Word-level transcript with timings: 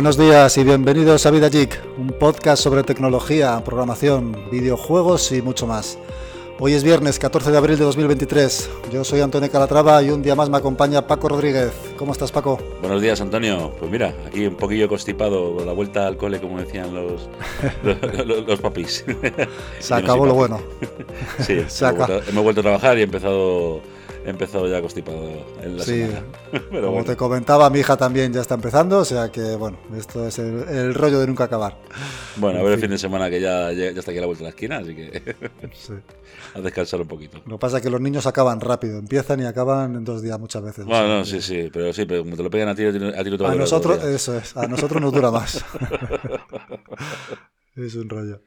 Buenos 0.00 0.16
días 0.16 0.56
y 0.56 0.64
bienvenidos 0.64 1.26
a 1.26 1.30
Vida 1.30 1.50
Geek, 1.50 1.78
un 1.98 2.06
podcast 2.08 2.62
sobre 2.62 2.82
tecnología, 2.82 3.62
programación, 3.62 4.34
videojuegos 4.50 5.30
y 5.30 5.42
mucho 5.42 5.66
más. 5.66 5.98
Hoy 6.58 6.72
es 6.72 6.82
viernes 6.82 7.18
14 7.18 7.50
de 7.50 7.58
abril 7.58 7.76
de 7.76 7.84
2023. 7.84 8.70
Yo 8.90 9.04
soy 9.04 9.20
Antonio 9.20 9.50
Calatrava 9.50 10.02
y 10.02 10.08
un 10.08 10.22
día 10.22 10.34
más 10.34 10.48
me 10.48 10.56
acompaña 10.56 11.06
Paco 11.06 11.28
Rodríguez. 11.28 11.72
¿Cómo 11.98 12.12
estás, 12.12 12.32
Paco? 12.32 12.58
Buenos 12.80 13.02
días, 13.02 13.20
Antonio. 13.20 13.72
Pues 13.78 13.90
mira, 13.90 14.14
aquí 14.26 14.46
un 14.46 14.54
poquillo 14.54 14.88
constipado, 14.88 15.62
la 15.66 15.72
vuelta 15.72 16.06
al 16.06 16.16
cole, 16.16 16.40
como 16.40 16.58
decían 16.58 16.94
los, 16.94 17.28
los, 18.46 18.58
papis. 18.58 19.04
Se 19.80 19.94
acabó 19.94 20.24
lo 20.24 20.32
bueno. 20.32 20.62
sí, 21.40 21.58
hemos, 21.58 21.96
vuelto, 21.98 22.22
hemos 22.26 22.42
vuelto 22.42 22.60
a 22.62 22.64
trabajar 22.64 22.96
y 22.96 23.02
he 23.02 23.04
empezado 23.04 23.82
he 24.24 24.30
empezado 24.30 24.68
ya 24.68 24.80
constipado 24.80 25.28
en 25.62 25.76
la 25.78 25.84
sí, 25.84 26.06
como 26.70 27.04
te 27.04 27.16
comentaba, 27.16 27.70
mi 27.70 27.80
hija 27.80 27.96
también 27.96 28.32
ya 28.32 28.40
está 28.40 28.54
empezando, 28.54 28.98
o 28.98 29.04
sea 29.04 29.30
que 29.30 29.56
bueno, 29.56 29.78
esto 29.96 30.26
es 30.26 30.38
el, 30.38 30.94
rollo 30.94 31.20
de 31.20 31.26
nunca 31.26 31.44
acabar. 31.44 31.78
Bueno, 32.36 32.60
a 32.60 32.62
ver 32.62 32.74
el 32.74 32.80
fin 32.80 32.90
de 32.90 32.98
semana 32.98 33.30
que 33.30 33.40
ya, 33.40 33.72
ya, 33.72 33.86
está 33.86 34.10
aquí 34.10 34.18
a 34.18 34.20
la 34.20 34.26
vuelta 34.26 34.44
de 34.44 34.50
la 34.50 34.50
esquina, 34.50 34.78
así 34.78 34.94
que 34.94 35.36
a 36.54 36.60
descansar 36.60 37.00
un 37.00 37.08
poquito. 37.08 37.38
Lo 37.46 37.56
que 37.56 37.60
pasa 37.60 37.78
es 37.78 37.82
que 37.82 37.90
los 37.90 38.00
niños 38.00 38.26
acaban 38.26 38.60
rápido, 38.60 38.98
empiezan 38.98 39.40
y 39.40 39.44
acaban 39.44 39.96
en 39.96 40.04
dos 40.04 40.22
días 40.22 40.38
muchas 40.38 40.62
veces. 40.62 40.84
Bueno, 40.84 41.08
no, 41.08 41.24
sí, 41.24 41.40
sí, 41.40 41.70
pero 41.72 41.92
sí, 41.92 42.04
pero 42.04 42.22
como 42.22 42.36
te 42.36 42.42
lo 42.42 42.50
pegan 42.50 42.68
a 42.68 42.74
ti, 42.74 42.84
a 42.84 42.92
ti 42.92 43.44
A 43.44 43.54
nosotros, 43.54 44.04
eso 44.04 44.36
es, 44.36 44.56
a 44.56 44.66
nosotros 44.66 45.00
nos 45.00 45.12
dura 45.12 45.30
más. 45.30 45.64
es 47.76 47.94
un 47.94 48.08
rollo. 48.08 48.42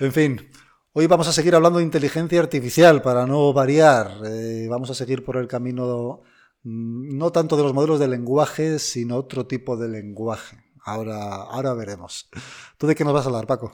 En 0.00 0.12
fin, 0.12 0.50
Hoy 0.94 1.06
vamos 1.06 1.26
a 1.26 1.32
seguir 1.32 1.54
hablando 1.54 1.78
de 1.78 1.86
inteligencia 1.86 2.38
artificial 2.38 3.00
para 3.00 3.26
no 3.26 3.50
variar. 3.54 4.10
Eh, 4.26 4.66
vamos 4.68 4.90
a 4.90 4.94
seguir 4.94 5.24
por 5.24 5.38
el 5.38 5.48
camino 5.48 6.20
mm, 6.64 7.16
no 7.16 7.32
tanto 7.32 7.56
de 7.56 7.62
los 7.62 7.72
modelos 7.72 7.98
de 7.98 8.08
lenguaje, 8.08 8.78
sino 8.78 9.16
otro 9.16 9.46
tipo 9.46 9.78
de 9.78 9.88
lenguaje. 9.88 10.58
Ahora, 10.84 11.44
ahora 11.44 11.72
veremos. 11.72 12.28
¿Tú 12.76 12.86
de 12.86 12.94
qué 12.94 13.04
nos 13.04 13.14
vas 13.14 13.24
a 13.24 13.30
hablar, 13.30 13.46
Paco? 13.46 13.72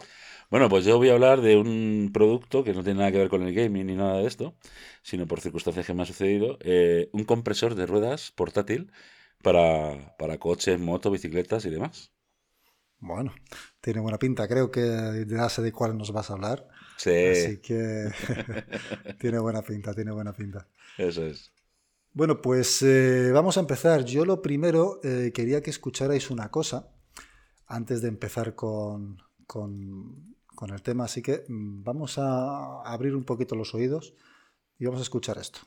Bueno, 0.49 0.69
pues 0.69 0.85
yo 0.85 0.97
voy 0.97 1.09
a 1.09 1.15
hablar 1.15 1.41
de 1.41 1.57
un 1.57 2.11
producto 2.15 2.63
que 2.63 2.73
no 2.73 2.85
tiene 2.85 3.01
nada 3.01 3.11
que 3.11 3.19
ver 3.19 3.29
con 3.29 3.43
el 3.43 3.53
gaming 3.53 3.87
ni 3.87 3.97
nada 3.97 4.19
de 4.19 4.27
esto, 4.29 4.55
sino 5.03 5.27
por 5.27 5.41
circunstancias 5.41 5.87
que 5.87 5.95
me 5.95 6.05
ha 6.05 6.07
sucedido, 6.07 6.57
eh, 6.61 7.11
un 7.13 7.25
compresor 7.25 7.75
de 7.75 7.87
ruedas 7.87 8.31
portátil 8.31 8.93
para, 9.43 10.17
para 10.19 10.39
coches, 10.39 10.79
motos, 10.79 11.11
bicicletas 11.11 11.65
y 11.65 11.71
demás. 11.71 12.13
Bueno, 13.01 13.35
tiene 13.81 13.99
buena 13.99 14.19
pinta. 14.19 14.47
Creo 14.47 14.71
que 14.71 15.25
ya 15.27 15.49
sé 15.49 15.63
de 15.63 15.73
cuál 15.73 15.99
nos 15.99 16.13
vas 16.13 16.31
a 16.31 16.35
hablar. 16.35 16.69
Sí. 16.99 17.11
Así 17.11 17.59
que 17.59 18.11
tiene 19.19 19.39
buena 19.39 19.63
pinta, 19.63 19.95
tiene 19.95 20.11
buena 20.11 20.33
pinta. 20.33 20.69
Eso 20.99 21.25
es. 21.25 21.53
Bueno, 22.13 22.43
pues 22.43 22.83
eh, 22.83 23.31
vamos 23.33 23.57
a 23.57 23.61
empezar. 23.61 24.05
Yo 24.05 24.25
lo 24.25 24.43
primero 24.43 25.01
eh, 25.05 25.31
quería 25.33 25.63
que 25.63 25.71
escucharais 25.71 26.31
una 26.31 26.51
cosa 26.51 26.91
antes 27.67 28.03
de 28.03 28.09
empezar 28.09 28.57
con, 28.57 29.19
con, 29.47 30.37
con 30.55 30.71
el 30.71 30.83
tema, 30.83 31.05
así 31.05 31.23
que 31.23 31.45
mm, 31.47 31.85
vamos 31.85 32.19
a 32.19 32.83
abrir 32.83 33.15
un 33.15 33.25
poquito 33.25 33.55
los 33.55 33.75
oídos 33.75 34.15
y 34.79 34.87
vamos 34.87 35.01
a 35.01 35.05
escuchar 35.05 35.39
esto. 35.39 35.61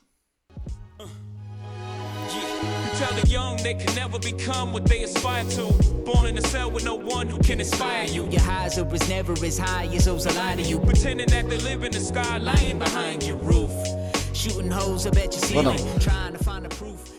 Tell 3.02 3.14
the 3.20 3.28
young 3.28 3.56
they 3.62 3.74
can 3.74 3.94
never 3.94 4.18
become 4.18 4.72
what 4.72 4.84
they 4.84 5.02
aspire 5.02 5.44
to. 5.56 5.64
Born 6.04 6.26
in 6.26 6.38
a 6.38 6.42
cell 6.52 6.70
with 6.70 6.84
no 6.84 6.94
one 7.16 7.26
who 7.28 7.38
can 7.38 7.58
inspire 7.60 8.06
you. 8.06 8.22
Your 8.30 8.42
highs 8.42 8.78
are 8.78 8.94
as 8.94 9.08
never 9.08 9.34
as 9.44 9.58
high 9.58 9.88
as 9.96 10.04
those 10.04 10.24
that 10.24 10.36
lie 10.36 10.56
to 10.56 10.62
you. 10.62 10.78
Pretending 10.80 11.28
that 11.34 11.48
they 11.48 11.58
live 11.58 11.82
in 11.86 11.92
the 11.92 12.00
sky, 12.00 12.38
lying 12.38 12.78
behind 12.78 13.22
your 13.22 13.38
roof. 13.38 13.72
Bueno, 15.54 15.72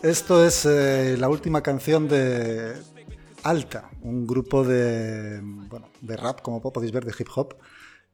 esto 0.02 0.44
es 0.44 0.66
eh, 0.66 1.16
la 1.18 1.28
última 1.30 1.62
canción 1.62 2.06
de 2.06 2.74
Alta, 3.44 3.88
un 4.02 4.26
grupo 4.26 4.62
de, 4.62 5.40
bueno, 5.42 5.88
de 6.02 6.16
rap, 6.18 6.42
como 6.42 6.60
podéis 6.60 6.92
ver, 6.92 7.06
de 7.06 7.14
hip 7.18 7.28
hop, 7.34 7.56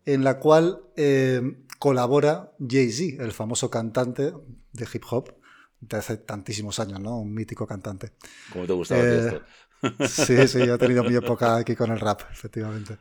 en 0.05 0.23
la 0.23 0.39
cual 0.39 0.83
eh, 0.97 1.43
colabora 1.81 2.53
Jay-Z, 2.61 3.25
el 3.25 3.33
famoso 3.33 3.69
cantante 3.69 4.33
de 4.73 4.89
hip 4.93 5.05
hop, 5.11 5.33
de 5.81 5.97
hace 5.97 6.19
tantísimos 6.19 6.79
años, 6.79 7.01
¿no? 7.01 7.19
Un 7.19 7.33
mítico 7.33 7.67
cantante. 7.67 8.13
¿Cómo 8.53 8.67
te 8.67 8.73
gustaba 8.73 9.03
eh, 9.03 9.19
esto? 9.19 9.43
Sí, 10.07 10.47
sí, 10.47 10.59
yo 10.59 10.75
he 10.75 10.79
tenido 10.79 11.03
mi 11.03 11.15
época 11.15 11.57
aquí 11.57 11.75
con 11.75 11.91
el 11.91 11.99
rap, 11.99 12.21
efectivamente. 12.31 12.99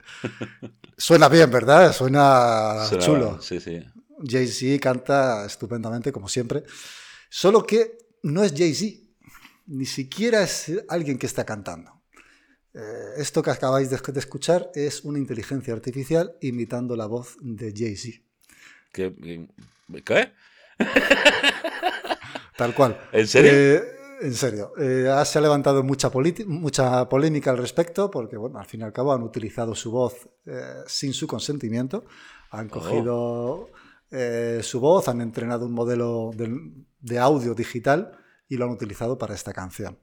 Suena 0.97 1.28
bien, 1.28 1.51
¿verdad? 1.51 1.91
Suena, 1.91 2.88
chulo. 3.00 3.41
Sí, 3.41 3.59
sí. 3.59 3.84
Jay-Z 4.25 4.79
canta 4.79 5.45
estupendamente, 5.45 6.13
como 6.13 6.29
siempre. 6.29 6.63
Solo 7.29 7.66
que 7.66 7.97
no 8.23 8.45
es 8.45 8.53
Jay-Z, 8.56 8.97
ni 9.68 9.85
siquiera 9.85 10.41
es 10.41 10.72
alguien 10.88 11.18
que 11.18 11.25
está 11.25 11.45
cantando. 11.45 12.01
Eh, 12.73 13.13
esto 13.18 13.41
que 13.44 13.51
acabáis 13.51 13.89
de, 13.89 13.97
de, 13.97 14.19
escuchar 14.19 14.72
es 14.73 15.03
una 15.03 15.19
inteligencia 15.19 15.73
artificial 15.73 16.35
imitando 16.39 16.95
la 16.95 17.07
voz 17.07 17.35
de 17.41 17.73
Jay-Z. 17.75 18.22
¿Qué? 18.94 19.47
¿Qué? 20.06 20.31
Tal 22.59 22.75
cual. 22.75 22.99
¿En 23.13 23.25
serio? 23.25 23.51
Eh, 23.53 23.83
en 24.21 24.33
serio. 24.33 24.73
Eh, 24.77 25.09
se 25.23 25.39
ha 25.39 25.41
levantado 25.41 25.81
mucha, 25.81 26.11
mucha 26.45 27.07
polémica 27.07 27.51
al 27.51 27.57
respecto 27.57 28.11
porque, 28.11 28.35
bueno, 28.35 28.59
al 28.59 28.65
fin 28.65 28.81
y 28.81 28.83
al 28.83 28.91
cabo 28.91 29.13
han 29.13 29.23
utilizado 29.23 29.73
su 29.75 29.91
voz 29.91 30.27
eh, 30.45 30.59
sin 30.85 31.13
su 31.13 31.25
consentimiento. 31.25 32.03
Han 32.51 32.67
oh. 32.67 32.69
cogido 32.69 33.69
su 34.61 34.79
voz, 34.79 35.07
han 35.07 35.21
entrenado 35.21 35.67
un 35.67 35.71
modelo 35.71 36.31
de, 36.35 37.19
audio 37.19 37.53
digital 37.53 38.11
y 38.49 38.57
lo 38.57 38.65
han 38.65 38.71
utilizado 38.71 39.17
para 39.19 39.35
esta 39.35 39.53
canción. 39.53 39.99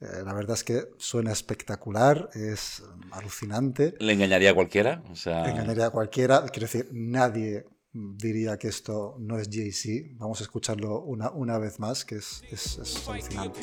la 0.00 0.32
verdad 0.32 0.54
es 0.54 0.64
que 0.64 0.84
suena 0.96 1.32
espectacular, 1.32 2.30
es 2.34 2.84
alucinante. 3.10 3.94
¿Le 3.98 4.12
engañaría 4.12 4.52
a 4.52 4.54
cualquiera? 4.54 5.02
O 5.10 5.16
sea... 5.16 5.50
engañaría 5.50 5.86
a 5.86 5.90
cualquiera. 5.90 6.46
Quiero 6.46 6.68
decir, 6.68 6.88
nadie 6.92 7.66
diría 7.92 8.56
que 8.58 8.68
esto 8.68 9.16
no 9.18 9.38
es 9.38 9.48
Jay-Z. 9.50 10.14
Vamos 10.18 10.40
a 10.40 10.44
escucharlo 10.44 11.00
una, 11.02 11.30
una 11.30 11.58
vez 11.58 11.78
más, 11.78 12.04
que 12.04 12.16
es, 12.16 12.42
es, 12.50 12.78
es 12.78 13.08
alucinante. 13.08 13.60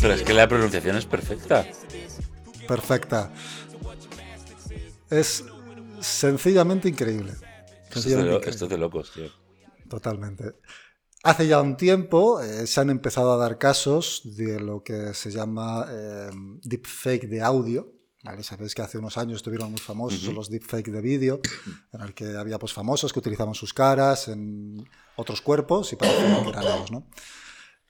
Pero 0.00 0.14
es 0.14 0.22
que 0.22 0.34
la 0.34 0.48
pronunciación 0.48 0.96
es 0.96 1.06
perfecta. 1.06 1.66
Perfecta. 2.66 3.32
Es 5.10 5.44
sencillamente 6.00 6.88
increíble. 6.88 7.32
Esto 7.88 7.98
es 8.64 8.68
de, 8.68 8.78
locos, 8.78 9.12
tío. 9.12 9.30
Totalmente. 9.88 10.54
Hace 11.26 11.48
ya 11.48 11.60
un 11.60 11.76
tiempo 11.76 12.40
eh, 12.40 12.68
se 12.68 12.80
han 12.80 12.88
empezado 12.88 13.32
a 13.32 13.36
dar 13.36 13.58
casos 13.58 14.22
de 14.36 14.60
lo 14.60 14.84
que 14.84 15.12
se 15.12 15.32
llama 15.32 15.84
eh, 15.90 16.30
deepfake 16.62 17.26
de 17.26 17.42
audio. 17.42 17.92
Sabéis 18.42 18.76
que 18.76 18.82
hace 18.82 18.98
unos 18.98 19.18
años 19.18 19.38
estuvieron 19.38 19.72
muy 19.72 19.80
famosos 19.80 20.32
los 20.32 20.48
deepfake 20.48 20.92
de 20.92 21.00
vídeo, 21.00 21.40
en 21.92 22.00
el 22.00 22.14
que 22.14 22.36
había 22.36 22.60
pues, 22.60 22.72
famosos 22.72 23.12
que 23.12 23.18
utilizaban 23.18 23.54
sus 23.54 23.74
caras 23.74 24.28
en 24.28 24.88
otros 25.16 25.40
cuerpos 25.40 25.92
y 25.92 25.96
parecían 25.96 26.44
que 26.44 26.48
eran 26.50 26.62
ellos. 26.62 26.92
¿no? 26.92 27.08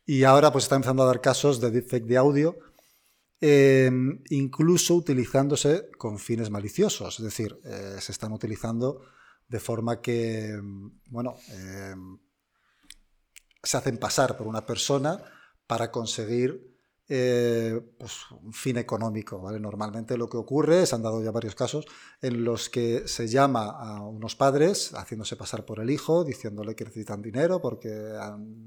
Y 0.06 0.24
ahora 0.24 0.50
pues 0.50 0.64
está 0.64 0.76
empezando 0.76 1.02
a 1.02 1.06
dar 1.06 1.20
casos 1.20 1.60
de 1.60 1.70
deepfake 1.70 2.06
de 2.06 2.16
audio, 2.16 2.58
eh, 3.42 3.90
incluso 4.30 4.94
utilizándose 4.94 5.90
con 5.98 6.18
fines 6.18 6.48
maliciosos. 6.48 7.18
Es 7.18 7.24
decir, 7.24 7.60
se 8.00 8.12
están 8.12 8.32
utilizando 8.32 9.02
de 9.46 9.60
forma 9.60 10.00
que, 10.00 10.58
bueno, 11.10 11.36
se 13.66 13.76
hacen 13.76 13.98
pasar 13.98 14.36
por 14.36 14.46
una 14.46 14.64
persona 14.64 15.22
para 15.66 15.90
conseguir 15.90 16.76
eh, 17.08 17.80
pues, 17.98 18.12
un 18.42 18.52
fin 18.52 18.78
económico. 18.78 19.40
¿vale? 19.40 19.60
Normalmente 19.60 20.16
lo 20.16 20.28
que 20.28 20.36
ocurre, 20.36 20.86
se 20.86 20.94
han 20.94 21.02
dado 21.02 21.22
ya 21.22 21.30
varios 21.30 21.54
casos, 21.54 21.86
en 22.20 22.44
los 22.44 22.68
que 22.68 23.06
se 23.06 23.28
llama 23.28 23.66
a 23.66 24.00
unos 24.02 24.34
padres 24.34 24.92
haciéndose 24.94 25.36
pasar 25.36 25.64
por 25.64 25.80
el 25.80 25.90
hijo, 25.90 26.24
diciéndole 26.24 26.74
que 26.74 26.84
necesitan 26.84 27.22
dinero 27.22 27.60
porque 27.60 27.88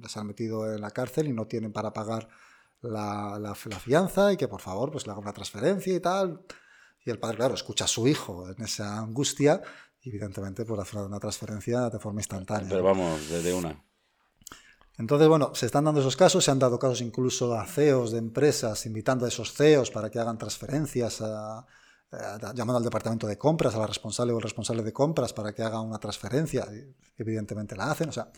se 0.07 0.19
han 0.19 0.27
metido 0.27 0.73
en 0.73 0.81
la 0.81 0.91
cárcel 0.91 1.27
y 1.27 1.33
no 1.33 1.47
tienen 1.47 1.73
para 1.73 1.91
pagar 1.91 2.29
la, 2.81 3.55
fianza 3.55 4.31
y 4.31 4.37
que 4.37 4.47
por 4.47 4.61
favor 4.61 4.91
pues 4.91 5.05
le 5.05 5.11
haga 5.11 5.21
una 5.21 5.33
transferencia 5.33 5.93
y 5.93 5.99
tal. 5.99 6.41
Y 7.03 7.09
el 7.09 7.19
padre, 7.19 7.37
claro, 7.37 7.53
escucha 7.53 7.85
a 7.85 7.87
su 7.87 8.07
hijo 8.07 8.49
en 8.49 8.63
esa 8.63 8.99
angustia 8.99 9.61
y 10.01 10.09
evidentemente 10.09 10.63
pues 10.65 10.79
hace 10.79 10.97
una 10.97 11.19
transferencia 11.19 11.89
de 11.89 11.99
forma 11.99 12.21
instantánea. 12.21 12.69
Pero 12.69 12.83
vamos, 12.83 13.29
desde 13.29 13.53
una. 13.53 13.83
Entonces, 14.99 15.29
bueno, 15.29 15.55
se 15.55 15.65
están 15.65 15.85
dando 15.85 16.01
esos 16.01 16.17
casos, 16.17 16.43
se 16.43 16.51
han 16.51 16.59
dado 16.59 16.77
casos 16.77 16.99
incluso 16.99 17.57
a 17.57 17.65
CEOs 17.65 18.11
de 18.11 18.17
empresas, 18.17 18.85
invitando 18.85 19.23
a 19.23 19.29
esos 19.29 19.53
CEOs 19.53 19.91
para 19.91 20.09
que 20.09 20.19
hagan 20.19 20.37
transferencias, 20.37 21.23
llamando 22.53 22.77
al 22.77 22.83
departamento 22.83 23.25
de 23.25 23.37
compras, 23.37 23.73
a 23.75 23.79
la 23.79 23.87
responsable 23.87 24.33
o 24.33 24.35
el 24.35 24.43
responsable 24.43 24.83
de 24.83 24.91
compras 24.91 25.31
para 25.31 25.55
que 25.55 25.63
haga 25.63 25.79
una 25.79 25.99
transferencia. 25.99 26.67
Evidentemente 27.17 27.77
la 27.77 27.91
hacen. 27.91 28.09
O 28.09 28.11
sea, 28.11 28.29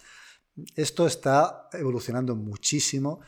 esto 0.75 1.08
está 1.08 1.68
evolucionando 1.74 2.36
muchísimo 2.36 3.22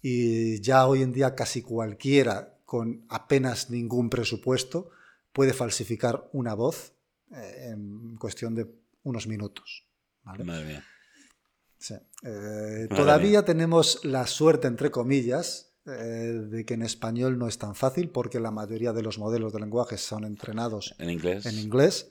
y 0.00 0.58
ya 0.62 0.86
hoy 0.86 1.02
en 1.02 1.12
día 1.12 1.34
casi 1.34 1.60
cualquiera 1.60 2.60
con 2.64 3.04
apenas 3.10 3.68
ningún 3.68 4.08
presupuesto 4.08 4.88
puede 5.34 5.52
falsificar 5.52 6.30
una 6.32 6.54
voz 6.54 6.94
eh, 7.30 7.72
en 7.72 8.16
cuestión 8.16 8.54
de 8.54 8.66
unos 9.02 9.26
minutos. 9.26 9.86
¿vale? 10.22 10.44
Madre 10.44 10.64
mía. 10.64 10.84
Sí. 11.80 11.94
Eh, 12.22 12.88
todavía 12.94 13.42
tenemos 13.44 14.04
la 14.04 14.26
suerte, 14.26 14.68
entre 14.68 14.90
comillas, 14.90 15.72
eh, 15.86 15.90
de 15.90 16.64
que 16.66 16.74
en 16.74 16.82
español 16.82 17.38
no 17.38 17.48
es 17.48 17.56
tan 17.56 17.74
fácil 17.74 18.10
porque 18.10 18.38
la 18.38 18.50
mayoría 18.50 18.92
de 18.92 19.02
los 19.02 19.18
modelos 19.18 19.54
de 19.54 19.60
lenguaje 19.60 19.96
son 19.96 20.24
entrenados 20.24 20.94
En 20.98 21.08
inglés. 21.08 21.46
en 21.46 21.58
inglés. 21.58 22.10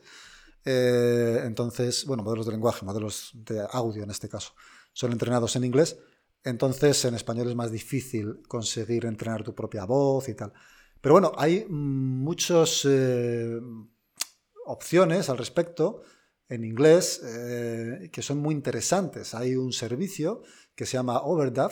Eh, 0.66 1.44
entonces, 1.45 2.04
bueno, 2.06 2.24
modelos 2.24 2.48
de 2.48 2.51
lenguaje, 2.54 2.83
modelos 2.83 3.30
de 3.33 3.63
audio 3.71 4.04
en 4.04 4.10
este 4.10 4.27
caso, 4.27 4.54
son 4.92 5.12
entrenados 5.12 5.56
en 5.56 5.63
inglés. 5.63 5.98
Entonces, 6.44 7.06
en 7.06 7.13
español 7.13 7.48
es 7.48 7.56
más 7.56 7.72
difícil 7.72 8.42
conseguir 8.48 9.06
entrenar 9.06 9.44
tu 9.44 9.54
propia 9.54 9.86
voz 9.86 10.30
y 10.30 10.33
tal. 10.33 10.51
Pero 11.00 11.13
bueno, 11.13 11.31
hay 11.38 11.65
muchas 11.69 12.86
opciones 14.65 15.30
al 15.30 15.38
respecto 15.38 16.01
en 16.50 16.63
inglés 16.63 17.22
eh, 17.24 18.10
que 18.12 18.22
son 18.22 18.40
muy 18.40 18.54
interesantes. 18.56 19.34
Hay 19.36 19.56
un 19.56 19.72
servicio 19.72 20.42
que 20.75 20.86
se 20.86 20.94
llama 20.98 21.22
Overdub, 21.22 21.72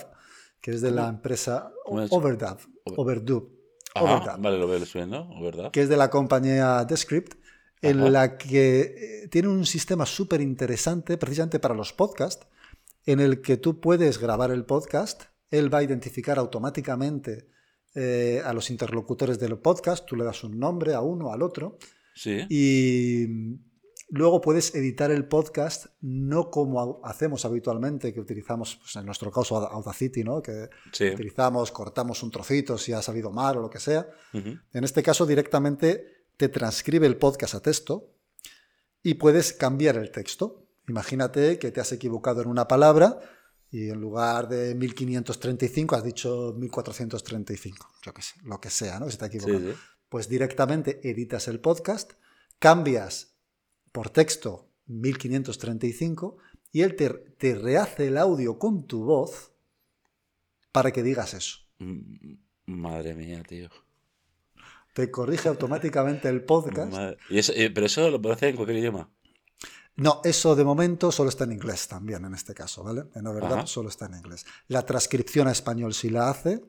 que 0.62 0.72
es 0.72 0.82
de 0.82 0.92
la 0.92 1.08
empresa 1.10 1.72
¿Cómo 1.86 2.02
es? 2.02 2.12
Overdub, 2.12 2.58
Over- 2.86 3.00
Overdub, 3.00 3.50
Ajá, 3.96 4.18
Overdub, 4.18 4.42
vale, 4.44 4.58
lo 4.60 4.68
veo 4.68 4.86
subiendo, 4.86 5.28
¿verdad? 5.42 5.72
que 5.72 5.82
es 5.82 5.90
de 5.90 5.98
la 5.98 6.10
compañía 6.10 6.84
Descript, 6.86 7.34
en 7.82 8.00
Ajá. 8.00 8.10
la 8.10 8.38
que 8.38 8.80
eh, 9.24 9.28
tiene 9.30 9.48
un 9.50 9.66
sistema 9.66 10.06
súper 10.06 10.42
interesante 10.42 11.18
precisamente 11.18 11.60
para 11.60 11.74
los 11.76 11.94
podcasts, 11.94 12.48
en 13.06 13.20
el 13.20 13.42
que 13.42 13.58
tú 13.58 13.80
puedes 13.80 14.20
grabar 14.20 14.52
el 14.52 14.66
podcast, 14.66 15.24
él 15.50 15.74
va 15.74 15.78
a 15.80 15.84
identificar 15.84 16.38
automáticamente 16.40 17.48
eh, 17.96 18.42
a 18.46 18.52
los 18.54 18.70
interlocutores 18.70 19.40
del 19.40 19.58
podcast, 19.60 20.06
tú 20.06 20.16
le 20.16 20.26
das 20.26 20.44
un 20.44 20.60
nombre 20.60 20.94
a 20.94 21.02
uno, 21.02 21.32
al 21.32 21.42
otro, 21.42 21.78
Sí. 22.14 22.46
y 22.50 23.26
luego 24.10 24.40
puedes 24.42 24.74
editar 24.76 25.12
el 25.12 25.28
podcast 25.28 25.88
no 26.02 26.50
como 26.50 27.02
hacemos 27.04 27.44
habitualmente, 27.46 28.14
que 28.14 28.20
utilizamos, 28.22 28.78
pues 28.78 28.96
en 28.96 29.06
nuestro 29.06 29.32
caso 29.32 29.56
Aud- 29.58 29.70
Audacity, 29.72 30.24
¿no? 30.24 30.42
que 30.42 30.70
Sí. 30.94 31.10
utilizamos, 31.10 31.72
cortamos 31.72 32.24
un 32.24 32.32
trocito 32.32 32.78
si 32.78 32.94
ha 32.94 33.02
salido 33.02 33.32
mal 33.32 33.58
o 33.58 33.62
lo 33.62 33.70
que 33.70 33.80
sea. 33.80 34.08
En 34.34 34.84
este 34.84 35.04
caso 35.04 35.26
directamente 35.26 36.26
te 36.38 36.50
transcribe 36.50 37.06
el 37.08 37.18
podcast 37.18 37.56
a 37.56 37.60
texto 37.62 38.14
y 39.04 39.16
puedes 39.16 39.54
cambiar 39.54 39.98
el 39.98 40.12
texto. 40.12 40.64
Imagínate 40.88 41.60
que 41.60 41.72
te 41.72 41.82
has 41.82 41.92
equivocado 41.92 42.42
en 42.42 42.48
una 42.48 42.68
palabra 42.68 43.20
y 43.70 43.90
en 43.90 44.00
lugar 44.00 44.48
de 44.48 44.74
1535 44.76 45.96
has 45.96 46.04
dicho 46.04 46.54
1435, 46.58 47.88
yo 48.04 48.14
qué 48.14 48.22
sé, 48.22 48.36
lo 48.44 48.62
que 48.62 48.70
sea, 48.70 49.00
¿no? 49.00 49.06
Que 49.08 49.12
se 49.12 49.18
te 49.18 49.30
Sí, 49.30 49.38
equivocado 49.38 49.72
sí. 49.74 49.78
pues 50.08 50.30
directamente 50.30 51.02
editas 51.10 51.48
el 51.50 51.60
podcast, 51.60 52.14
cambias 52.60 53.37
por 53.98 54.12
texto 54.12 54.70
1535 54.86 56.38
y 56.72 56.84
él 56.84 56.96
te, 56.96 57.10
te 57.10 57.56
rehace 57.56 58.10
el 58.10 58.20
audio 58.20 58.60
con 58.60 58.86
tu 58.86 59.04
voz 59.04 59.54
para 60.72 60.92
que 60.92 61.02
digas 61.02 61.34
eso. 61.34 61.58
Mm, 61.80 62.36
Madre 62.68 63.16
mía, 63.16 63.42
tío. 63.42 63.70
Te 64.94 65.10
corrige 65.10 65.50
automáticamente 65.50 66.30
el 66.30 66.44
podcast. 66.44 66.94
Y 67.32 67.40
eso, 67.40 67.54
eh, 67.56 67.72
pero 67.72 67.88
eso 67.88 68.08
lo 68.12 68.22
puede 68.22 68.36
hacer 68.36 68.50
en 68.50 68.58
cualquier 68.58 68.78
idioma. 68.78 69.10
No, 69.96 70.22
eso 70.24 70.56
de 70.56 70.64
momento 70.64 71.12
solo 71.12 71.30
está 71.30 71.46
en 71.46 71.54
inglés 71.54 71.88
también 71.88 72.24
en 72.24 72.36
este 72.36 72.54
caso, 72.54 72.84
¿vale? 72.84 73.06
En 73.16 73.26
Overdub 73.26 73.52
Ajá. 73.52 73.66
solo 73.66 73.90
está 73.90 74.06
en 74.06 74.14
inglés. 74.14 74.46
La 74.68 74.86
transcripción 74.86 75.48
a 75.48 75.54
español 75.54 75.96
sí 75.96 76.12
la 76.12 76.30
hace, 76.30 76.62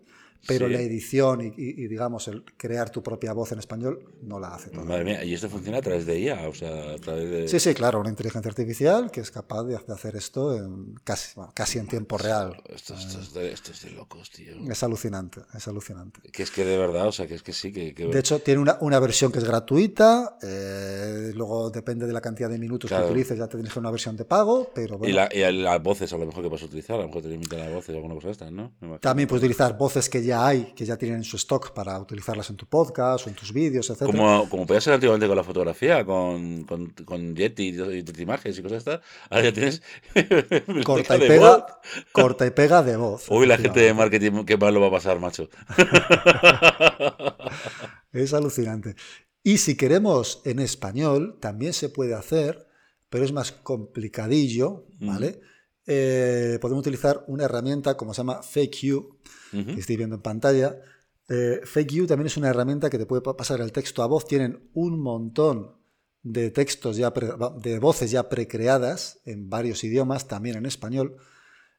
pero 0.46 0.66
Sí. 0.66 0.72
la 0.72 0.80
edición 0.80 1.40
y, 1.42 1.46
y- 1.48 1.84
y, 1.84 1.88
digamos 1.88 2.28
el 2.28 2.44
crear 2.56 2.90
tu 2.90 3.02
propia 3.02 3.32
voz 3.32 3.52
en 3.52 3.58
español 3.58 4.14
no 4.22 4.38
la 4.40 4.54
hace 4.54 4.70
todavía. 4.70 4.88
Madre 4.90 5.04
mía, 5.04 5.24
y 5.24 5.34
esto 5.34 5.48
funciona 5.50 5.78
a 5.78 5.82
través 5.82 6.06
de 6.06 6.18
IA, 6.18 6.48
o 6.48 6.54
sea, 6.54 6.92
a 6.94 6.96
través 6.98 7.28
de... 7.30 7.48
Sí, 7.48 7.60
sí, 7.60 7.74
claro, 7.74 8.00
una 8.00 8.10
inteligencia 8.10 8.48
artificial 8.48 9.10
que 9.10 9.20
es 9.20 9.30
capaz 9.30 9.64
de 9.64 9.76
hacer 9.76 10.16
esto 10.16 10.54
en 10.56 10.94
casi, 11.04 11.34
bueno, 11.36 11.52
casi 11.54 11.78
en 11.78 11.86
tiempo 11.86 12.18
real. 12.18 12.56
Esto, 12.68 12.94
esto 12.94 13.20
es 13.20 13.32
de, 13.34 13.52
esto 13.52 13.72
es 13.72 13.82
de 13.82 13.90
locos, 13.90 14.30
tío. 14.30 14.54
Es 14.70 14.82
alucinante, 14.82 15.40
es 15.54 15.66
alucinante. 15.68 16.20
Que 16.30 16.42
es 16.42 16.50
que 16.50 16.64
de 16.64 16.76
verdad, 16.78 17.08
o 17.08 17.12
sea, 17.12 17.26
que 17.26 17.34
es 17.34 17.42
que 17.42 17.52
sí, 17.52 17.72
que... 17.72 17.94
que- 17.94 18.06
De 18.06 18.18
hecho, 18.18 18.38
tiene 18.40 18.60
una, 18.60 18.78
una 18.80 18.98
versión 19.00 19.32
que 19.32 19.38
es 19.38 19.44
gratuita, 19.44 20.38
eh, 20.42 21.32
luego 21.34 21.70
depende 21.70 22.06
de 22.06 22.12
la 22.12 22.20
cantidad 22.20 22.48
de 22.48 22.58
minutos 22.58 22.88
Claro. 22.88 23.06
que 23.06 23.10
utilices, 23.12 23.38
ya 23.38 23.46
te 23.48 23.56
tienes 23.56 23.76
una 23.76 23.90
versión 23.90 24.16
de 24.16 24.24
pago, 24.24 24.70
pero 24.74 24.98
bueno, 24.98 25.10
y, 25.12 25.16
la- 25.16 25.28
y 25.50 25.52
las 25.62 25.82
voces 25.82 26.12
a 26.12 26.18
lo 26.18 26.26
mejor 26.26 26.42
que 26.42 26.48
puedes 26.48 26.64
utilizar, 26.64 26.96
a 26.96 27.00
lo 27.02 27.06
mejor 27.08 27.22
te 27.22 27.28
limitan 27.28 27.58
las 27.60 27.72
voces 27.72 27.90
o 27.94 27.96
alguna 27.96 28.14
cosa 28.14 28.26
de 28.28 28.32
estas, 28.32 28.52
¿no? 28.52 28.72
También 29.00 29.28
puedes 29.28 29.42
utilizar 29.42 29.76
voces 29.76 30.08
que 30.08 30.20
ya 30.28 30.46
hay, 30.46 30.72
que 30.76 30.84
ya 30.84 30.96
tienen 30.96 31.18
en 31.18 31.24
su 31.24 31.36
stock 31.36 31.72
para 31.72 31.98
utilizarlas 31.98 32.48
en 32.50 32.56
tu 32.56 32.66
podcast 32.66 33.26
o 33.26 33.30
en 33.30 33.34
tus 33.34 33.52
vídeos, 33.52 33.90
etc. 33.90 34.04
Como, 34.04 34.48
como 34.48 34.66
podía 34.66 34.80
ser 34.80 34.94
antiguamente 34.94 35.26
con 35.26 35.36
la 35.36 35.44
fotografía, 35.44 36.04
con, 36.04 36.64
con, 36.64 36.90
con 37.04 37.34
Yeti 37.34 37.70
y 37.70 37.80
y 37.80 38.22
imágenes 38.22 38.58
y 38.58 38.62
cosas 38.62 38.78
estas, 38.78 39.00
ahora 39.30 39.44
ya 39.44 39.52
tienes... 39.52 39.82
Corta 40.84 41.16
y 41.16 41.20
pega, 41.20 41.56
voz. 41.56 41.64
corta 42.12 42.46
y 42.46 42.50
pega 42.50 42.82
de 42.82 42.96
voz. 42.96 43.26
Uy, 43.28 43.46
la 43.46 43.58
gente 43.58 43.80
de 43.80 43.92
marketing, 43.92 44.44
qué 44.44 44.56
mal 44.56 44.72
lo 44.72 44.80
va 44.80 44.88
a 44.88 44.92
pasar, 44.92 45.18
macho. 45.18 45.48
Es 48.12 48.32
alucinante. 48.32 48.96
Y 49.42 49.58
si 49.58 49.76
queremos 49.76 50.42
en 50.44 50.58
español, 50.60 51.38
también 51.40 51.72
se 51.72 51.88
puede 51.88 52.14
hacer, 52.14 52.66
pero 53.08 53.24
es 53.24 53.32
más 53.32 53.52
complicadillo, 53.52 54.86
¿vale? 55.00 55.40
Eh, 55.90 56.58
podemos 56.60 56.82
utilizar 56.82 57.24
una 57.28 57.44
herramienta 57.44 57.96
como 57.96 58.12
se 58.12 58.18
llama 58.18 58.42
FakeU, 58.42 59.16
Ujú. 59.54 59.64
que 59.74 59.80
estoy 59.80 59.96
viendo 59.96 60.16
en 60.16 60.22
pantalla. 60.22 60.76
Eh, 61.30 61.60
FakeU 61.64 62.06
también 62.06 62.26
es 62.26 62.36
una 62.36 62.50
herramienta 62.50 62.90
que 62.90 62.98
te 62.98 63.06
puede 63.06 63.22
pa- 63.22 63.36
pasar 63.36 63.60
el 63.62 63.72
texto 63.72 64.02
a 64.02 64.06
voz. 64.06 64.26
Tienen 64.26 64.68
un 64.74 65.00
montón 65.00 65.76
de 66.22 66.50
textos 66.50 66.98
ya, 66.98 67.14
pre- 67.14 67.30
de 67.62 67.78
voces 67.78 68.10
ya 68.10 68.28
precreadas 68.28 69.20
en 69.24 69.48
varios 69.48 69.82
idiomas, 69.82 70.28
también 70.28 70.56
en 70.56 70.66
español. 70.66 71.16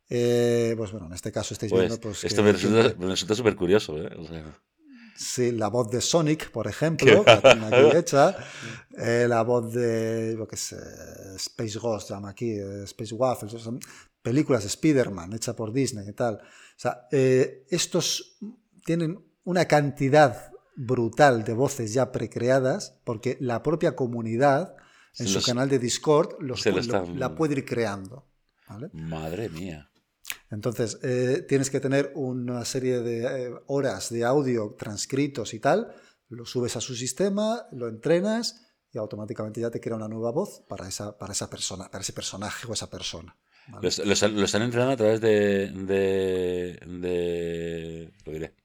Eh, 0.09 0.73
pues 0.75 0.91
bueno, 0.91 1.05
en 1.05 1.13
este 1.13 1.31
caso 1.31 1.53
estáis 1.53 1.71
Pues, 1.71 1.81
viendo 1.83 1.99
pues, 2.01 2.23
esto 2.23 2.37
que 2.37 2.41
me 2.43 2.51
resulta, 2.53 2.81
tiene- 2.81 2.95
me 3.05 3.11
resulta 3.11 3.35
súper 3.35 3.55
curioso, 3.55 3.95
¿eh? 4.01 4.09
O 4.17 4.25
sea, 4.25 4.59
Sí, 5.21 5.51
la 5.51 5.67
voz 5.67 5.91
de 5.91 5.99
Sonic, 5.99 6.49
por 6.49 6.67
ejemplo, 6.67 7.25
que 7.25 7.41
la 7.43 7.67
aquí 7.67 7.97
hecha. 7.97 8.37
Eh, 8.97 9.25
la 9.27 9.41
voz 9.43 9.73
de, 9.73 10.35
yo 10.37 10.47
qué 10.47 10.55
sé, 10.55 10.77
Space 11.35 11.77
Ghost, 11.77 12.09
llama 12.09 12.29
aquí, 12.29 12.51
eh, 12.51 12.83
Space 12.83 13.13
Waffles. 13.13 13.51
Son 13.61 13.79
películas 14.21 14.63
de 14.63 14.67
Spider-Man, 14.69 15.33
hecha 15.33 15.53
por 15.55 15.73
Disney 15.73 16.07
y 16.07 16.13
tal. 16.13 16.35
O 16.35 16.39
sea, 16.77 17.07
eh, 17.11 17.65
estos 17.69 18.37
tienen 18.85 19.19
una 19.43 19.65
cantidad 19.65 20.51
brutal 20.77 21.43
de 21.43 21.53
voces 21.53 21.93
ya 21.93 22.11
precreadas, 22.13 22.97
porque 23.03 23.37
la 23.41 23.61
propia 23.61 23.95
comunidad 23.97 24.75
en 25.17 25.27
su 25.27 25.39
canal 25.45 25.67
de 25.69 25.79
Discord 25.79 26.35
los 26.39 26.61
lo 26.65 26.77
lo- 26.87 26.93
la 27.19 27.35
puede 27.35 27.55
ir 27.55 27.65
creando. 27.65 28.25
¿vale? 28.69 28.89
madre 28.93 29.49
mía. 29.49 29.88
Entonces, 30.51 30.99
eh, 31.03 31.45
tienes 31.47 31.69
que 31.69 31.79
tener 31.79 32.11
una 32.15 32.65
serie 32.65 33.01
de 33.01 33.23
eh, 33.47 33.53
horas 33.67 34.09
de 34.09 34.23
audio 34.25 34.75
transcritos 34.77 35.53
y 35.53 35.59
tal, 35.59 35.93
lo 36.29 36.45
subes 36.45 36.75
a 36.75 36.81
su 36.81 36.95
sistema, 36.95 37.67
lo 37.71 37.87
entrenas 37.87 38.65
y 38.91 38.97
automáticamente 38.97 39.61
ya 39.61 39.69
te 39.69 39.79
crea 39.79 39.95
una 39.95 40.07
nueva 40.07 40.31
voz 40.31 40.61
para 40.67 40.87
esa, 40.87 41.17
para 41.17 41.33
esa 41.33 41.49
persona, 41.49 41.89
para 41.91 42.01
ese 42.01 42.13
personaje 42.13 42.65
o 42.67 42.73
esa 42.73 42.89
persona. 42.89 43.37
¿vale? 43.67 43.83
Lo, 43.83 43.87
est- 43.89 43.99
lo 44.05 44.13
están- 44.13 44.35
lo 44.35 44.45
están 44.45 44.61
entrenando 44.63 44.93
a 44.93 44.97
través 44.97 45.21
de, 45.21 45.67
de, 45.71 46.79
de- 46.99 48.13
Lo 48.25 48.31
diré. 48.31 48.55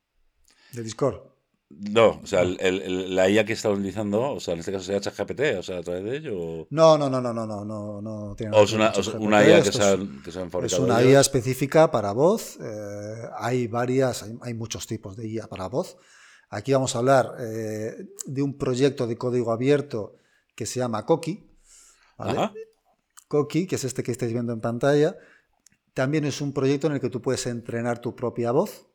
De 0.73 0.83
Discord. 0.83 1.34
No, 1.71 2.21
o 2.23 2.27
sea, 2.27 2.43
el- 2.43 2.61
el- 2.61 3.15
la 3.17 3.29
IA 3.29 3.45
que 3.45 3.55
están 3.55 3.73
utilizando, 3.73 4.33
o 4.33 4.41
sea, 4.41 4.55
en 4.55 4.61
este 4.61 4.71
caso 4.73 4.85
sería 4.85 5.01
ChatGPT, 5.01 5.41
o 5.59 5.63
sea, 5.63 5.79
a 5.79 5.83
través 5.83 6.05
de 6.05 6.17
ello. 6.17 6.39
O, 6.39 6.67
No, 6.71 6.97
no, 6.99 7.09
no, 7.11 7.21
no, 7.21 7.33
no, 7.35 7.47
no, 7.47 7.65
no, 7.65 8.01
no 8.03 8.35
tiene 8.37 8.57
o 8.57 8.63
es 8.63 8.73
una, 8.73 8.91
o 8.91 9.01
es 9.01 9.09
una 9.09 9.45
IA 9.47 9.63
que 9.63 9.73
se, 9.73 9.79
es- 9.79 9.85
han, 9.85 10.23
que 10.23 10.31
se 10.31 10.39
han 10.41 10.45
Es 10.47 10.51
fabricado. 10.53 10.85
una 10.85 11.01
ellos. 11.01 11.13
IA 11.13 11.21
específica 11.21 11.91
para 11.91 12.13
voz. 12.13 12.59
eh, 12.61 13.29
hay 13.39 13.67
varias, 13.67 14.23
hay, 14.23 14.35
hay 14.43 14.55
muchos 14.55 14.87
tipos 14.87 15.17
de 15.17 15.27
IA 15.29 15.47
para 15.49 15.69
voz. 15.69 15.97
Aquí 16.51 16.73
vamos 16.73 16.95
a 16.95 16.99
hablar 16.99 17.35
eh, 17.41 18.07
de 18.27 18.43
un 18.43 18.57
proyecto 18.57 19.07
de 19.07 19.17
código 19.19 19.51
abierto 19.51 20.17
que 20.55 20.67
se 20.67 20.79
llama 20.81 21.05
Coqui. 21.05 21.51
¿vale? 22.19 22.33
Ajá. 22.39 22.53
Coqui, 23.29 23.67
que 23.67 23.77
es 23.77 23.85
este 23.85 24.03
que 24.03 24.13
estáis 24.13 24.33
viendo 24.33 24.53
en 24.53 24.61
pantalla, 24.61 25.17
también 25.95 26.25
es 26.25 26.41
un 26.41 26.53
proyecto 26.53 26.87
en 26.89 26.95
el 26.95 27.01
que 27.01 27.11
tú 27.11 27.23
puedes 27.23 27.47
entrenar 27.47 28.01
tu 28.01 28.15
propia 28.17 28.53
voz, 28.53 28.87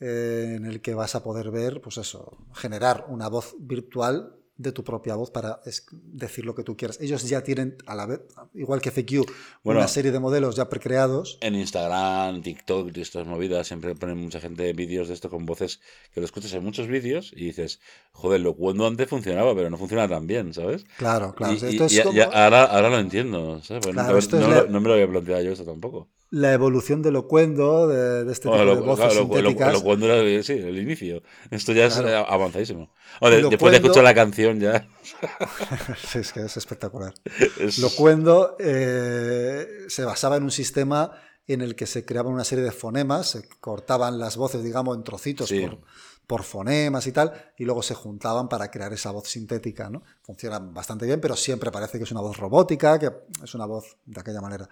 eh, 0.00 0.54
en 0.56 0.66
el 0.66 0.80
que 0.80 0.94
vas 0.94 1.14
a 1.14 1.22
poder 1.22 1.50
ver, 1.50 1.80
pues 1.80 1.98
eso, 1.98 2.38
generar 2.54 3.06
una 3.08 3.28
voz 3.28 3.54
virtual 3.58 4.34
de 4.56 4.72
tu 4.72 4.82
propia 4.82 5.14
voz 5.14 5.30
para 5.30 5.60
decir 6.02 6.44
lo 6.44 6.52
que 6.52 6.64
tú 6.64 6.76
quieras. 6.76 6.98
Ellos 7.00 7.22
ya 7.28 7.44
tienen, 7.44 7.76
a 7.86 7.94
la 7.94 8.06
vez, 8.06 8.22
igual 8.54 8.80
que 8.80 8.90
FQ, 8.90 9.24
Bueno. 9.62 9.78
una 9.78 9.86
serie 9.86 10.10
de 10.10 10.18
modelos 10.18 10.56
ya 10.56 10.68
precreados. 10.68 11.38
En 11.42 11.54
Instagram, 11.54 12.42
TikTok 12.42 12.90
y 12.96 13.00
estas 13.00 13.24
movidas 13.24 13.68
siempre 13.68 13.94
ponen 13.94 14.18
mucha 14.18 14.40
gente 14.40 14.72
vídeos 14.72 15.06
de 15.06 15.14
esto 15.14 15.30
con 15.30 15.46
voces 15.46 15.78
que 16.12 16.18
lo 16.18 16.26
escuchas 16.26 16.52
en 16.54 16.64
muchos 16.64 16.88
vídeos 16.88 17.32
y 17.36 17.44
dices, 17.44 17.78
joder, 18.10 18.40
lo 18.40 18.56
cuando 18.56 18.84
antes 18.84 19.08
funcionaba, 19.08 19.54
pero 19.54 19.70
no 19.70 19.76
funciona 19.78 20.08
tan 20.08 20.26
bien, 20.26 20.52
¿sabes? 20.52 20.84
Claro, 20.96 21.36
claro. 21.36 21.52
Y- 21.54 21.56
y- 21.64 21.68
esto 21.68 21.84
es 21.84 21.92
y- 21.92 22.02
como- 22.02 22.18
y 22.18 22.20
ahora, 22.22 22.64
ahora 22.64 22.90
lo 22.90 22.98
entiendo, 22.98 23.62
¿sabes? 23.62 23.80
Porque 23.84 23.94
Claro, 23.94 24.08
nunca- 24.08 24.18
esto 24.18 24.40
es 24.40 24.48
no, 24.48 24.72
no 24.72 24.80
me 24.80 24.88
lo 24.88 24.94
había 24.94 25.08
planteado 25.08 25.42
yo 25.42 25.52
esto 25.52 25.64
tampoco. 25.66 26.08
La 26.30 26.52
evolución 26.52 27.00
de 27.02 27.10
Locuendo, 27.10 27.88
de, 27.88 28.24
de 28.24 28.32
este 28.32 28.44
tipo 28.44 28.56
Bueno, 28.56 28.74
de 28.76 28.80
voces 28.82 29.06
claro, 29.06 29.20
sintéticas. 29.22 29.72
lo 29.72 29.82
cuando 29.82 30.06
era 30.12 30.42
sí, 30.42 30.52
el 30.52 30.78
inicio. 30.78 31.22
Esto 31.50 31.72
ya 31.72 31.86
es 31.86 31.94
Claro. 31.94 32.08
eh, 32.08 32.24
avanzadísimo. 32.28 32.92
O 33.20 33.30
de- 33.30 33.42
después 33.48 33.70
de 33.72 33.78
escuchar 33.78 34.04
la 34.04 34.14
canción 34.14 34.60
ya. 34.60 34.86
Sí, 36.06 36.18
es 36.18 36.32
que 36.32 36.40
es 36.40 36.56
espectacular. 36.56 37.14
es- 37.58 37.78
Locuendo 37.78 38.56
eh, 38.58 39.66
se 39.88 40.04
basaba 40.04 40.36
en 40.36 40.42
un 40.44 40.50
sistema 40.50 41.12
en 41.46 41.62
el 41.62 41.74
que 41.74 41.86
se 41.86 42.04
creaban 42.04 42.32
una 42.34 42.44
serie 42.44 42.62
de 42.64 42.72
fonemas, 42.72 43.30
se 43.30 43.48
cortaban 43.60 44.18
las 44.18 44.36
voces, 44.36 44.62
digamos, 44.62 44.96
en 44.98 45.02
trocitos 45.04 45.48
Sí. 45.48 45.60
por, 45.60 45.80
por 46.26 46.42
fonemas 46.42 47.06
y 47.06 47.12
tal, 47.12 47.32
y 47.56 47.64
luego 47.64 47.82
se 47.82 47.94
juntaban 47.94 48.50
para 48.50 48.70
crear 48.70 48.92
esa 48.92 49.10
voz 49.12 49.28
sintética. 49.30 49.88
¿no? 49.88 50.02
Funciona 50.22 50.58
bastante 50.58 51.06
bien, 51.06 51.22
pero 51.22 51.36
siempre 51.36 51.70
parece 51.70 51.96
que 51.96 52.04
es 52.04 52.12
una 52.12 52.20
voz 52.20 52.36
robótica, 52.36 52.98
que 52.98 53.10
es 53.42 53.54
una 53.54 53.64
voz 53.64 53.96
de 54.04 54.20
aquella 54.20 54.42
manera. 54.42 54.68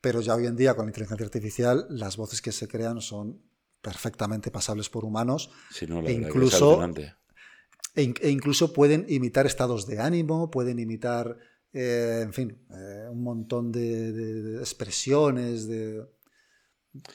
Pero 0.00 0.20
ya 0.20 0.34
hoy 0.34 0.46
en 0.46 0.56
día, 0.56 0.74
con 0.74 0.86
la 0.86 0.90
inteligencia 0.90 1.24
artificial, 1.24 1.86
las 1.90 2.16
voces 2.16 2.40
que 2.42 2.52
se 2.52 2.68
crean 2.68 3.00
son 3.00 3.40
perfectamente 3.80 4.50
pasables 4.50 4.88
por 4.88 5.04
humanos 5.04 5.50
Sí, 5.70 5.86
no, 5.86 6.02
la 6.02 6.10
e 6.10 6.12
incluso- 6.28 6.70
e, 7.94 8.12
e 8.20 8.30
incluso 8.30 8.72
pueden 8.72 9.06
imitar 9.08 9.46
estados 9.46 9.86
de 9.86 10.00
ánimo, 10.00 10.50
pueden 10.50 10.78
imitar, 10.78 11.38
eh, 11.72 12.20
en 12.22 12.32
fin, 12.32 12.66
eh, 12.70 13.06
un 13.10 13.22
montón 13.22 13.72
de, 13.72 14.12
de- 14.12 14.42
de 14.42 14.58
expresiones, 14.58 15.66
de, 15.66 16.04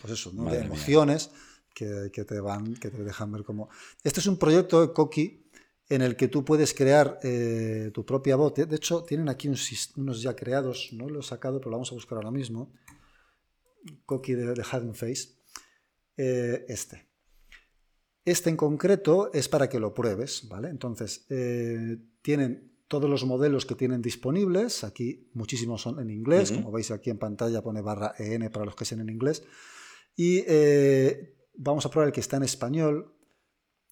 pues 0.01 0.13
eso, 0.13 0.31
¿no? 0.33 0.45
de 0.51 0.57
emociones 0.65 1.31
que, 1.75 2.09
que 2.13 2.25
te 2.25 2.39
van, 2.39 2.73
que 2.75 2.89
te 2.89 3.03
dejan 3.03 3.31
ver 3.31 3.43
cómo. 3.43 3.69
Este 4.03 4.19
es 4.19 4.27
un 4.27 4.37
proyecto 4.37 4.81
de 4.85 4.93
Coqui 4.93 5.40
en 5.91 6.01
el 6.01 6.15
que 6.15 6.29
tú 6.29 6.45
puedes 6.45 6.73
crear 6.73 7.19
eh, 7.21 7.91
tu 7.93 8.05
propia 8.05 8.37
voz. 8.37 8.53
De 8.53 8.75
hecho, 8.75 9.03
tienen 9.03 9.27
aquí 9.27 9.49
un 9.49 9.57
unos 9.97 10.21
ya 10.21 10.33
creados, 10.37 10.89
no 10.93 11.09
lo 11.09 11.19
he 11.19 11.23
sacado, 11.23 11.59
pero 11.59 11.71
lo 11.71 11.75
vamos 11.75 11.91
a 11.91 11.95
buscar 11.95 12.15
ahora 12.15 12.31
mismo. 12.31 12.71
Coqui 14.05 14.33
de, 14.33 14.53
de 14.53 14.63
Face. 14.63 15.35
Eh, 16.15 16.63
este. 16.69 17.09
Este 18.23 18.49
en 18.49 18.55
concreto 18.55 19.33
es 19.33 19.49
para 19.49 19.67
que 19.67 19.81
lo 19.81 19.93
pruebes, 19.93 20.47
¿vale? 20.47 20.69
Entonces, 20.69 21.25
eh, 21.29 21.97
tienen 22.21 22.71
todos 22.87 23.09
los 23.09 23.25
modelos 23.25 23.65
que 23.65 23.75
tienen 23.75 24.01
disponibles, 24.01 24.85
aquí 24.85 25.29
muchísimos 25.33 25.81
son 25.81 25.99
en 25.99 26.09
inglés, 26.09 26.51
como 26.51 26.71
veis 26.71 26.91
aquí 26.91 27.09
en 27.09 27.17
pantalla 27.17 27.63
pone 27.63 27.81
barra 27.81 28.13
EN 28.17 28.49
para 28.49 28.65
los 28.65 28.75
que 28.75 28.85
sean 28.85 29.01
en 29.01 29.09
inglés, 29.09 29.43
y 30.15 30.43
vamos 31.55 31.85
a 31.85 31.89
probar 31.89 32.09
el 32.09 32.13
que 32.13 32.19
está 32.19 32.35
en 32.35 32.43
español, 32.43 33.15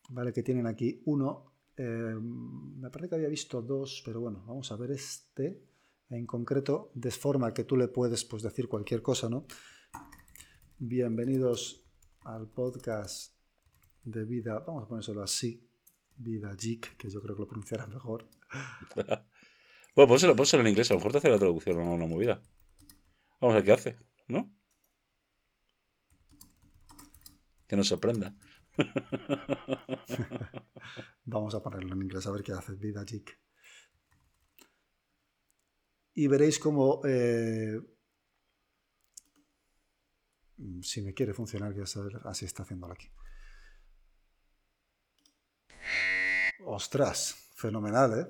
¿vale? 0.09 0.33
Que 0.33 0.43
tienen 0.43 0.67
aquí 0.67 1.01
uno, 1.05 1.48
eh, 1.81 2.19
me 2.19 2.89
parece 2.89 3.09
que 3.09 3.15
había 3.15 3.29
visto 3.29 3.61
dos, 3.61 4.01
pero 4.05 4.19
bueno, 4.19 4.43
vamos 4.45 4.69
a 4.69 4.75
ver 4.75 4.91
este 4.91 5.63
en 6.09 6.25
concreto, 6.25 6.91
de 6.93 7.09
forma 7.09 7.53
que 7.53 7.63
tú 7.63 7.77
le 7.77 7.87
puedes 7.87 8.25
pues, 8.25 8.43
decir 8.43 8.67
cualquier 8.67 9.01
cosa, 9.01 9.29
¿no? 9.29 9.45
Bienvenidos 10.77 11.85
al 12.25 12.47
podcast 12.47 13.33
de 14.03 14.25
vida, 14.25 14.59
vamos 14.59 14.83
a 14.83 14.87
ponérselo 14.89 15.23
así, 15.23 15.65
Vida 16.17 16.53
Geek, 16.53 16.97
que 16.97 17.09
yo 17.09 17.21
creo 17.21 17.35
que 17.35 17.43
lo 17.43 17.47
pronunciará 17.47 17.87
mejor. 17.87 18.27
Bueno, 19.95 20.09
pónselo, 20.09 20.35
pónselo 20.35 20.61
en 20.61 20.69
inglés. 20.69 20.89
A 20.91 20.93
lo 20.93 20.99
mejor 20.99 21.11
te 21.11 21.17
hace 21.17 21.29
la 21.29 21.39
traducción 21.39 21.77
o 21.79 21.93
una 21.93 22.05
movida. 22.05 22.41
Vamos 23.41 23.53
a 23.53 23.55
ver 23.55 23.65
qué 23.65 23.71
hace, 23.73 23.97
¿no? 24.27 24.49
Que 27.67 27.75
nos 27.75 27.87
sorprenda. 27.87 28.33
Vamos 31.25 31.53
a 31.55 31.61
ponerlo 31.61 31.93
en 31.93 32.01
inglés 32.01 32.25
a 32.27 32.31
ver 32.31 32.43
qué 32.43 32.53
hace 32.53 32.73
Vida 32.75 33.03
Geek. 33.03 33.39
Y 36.13 36.27
veréis 36.27 36.59
cómo, 36.59 37.01
eh, 37.05 37.79
si 40.81 41.01
me 41.01 41.13
quiere 41.13 41.33
funcionar, 41.33 41.73
que 41.73 41.85
saber, 41.85 42.19
así 42.25 42.45
está 42.45 42.63
haciéndolo 42.63 42.93
aquí. 42.93 43.09
Ostras, 46.65 47.35
fenomenal, 47.55 48.19
¿eh? 48.19 48.27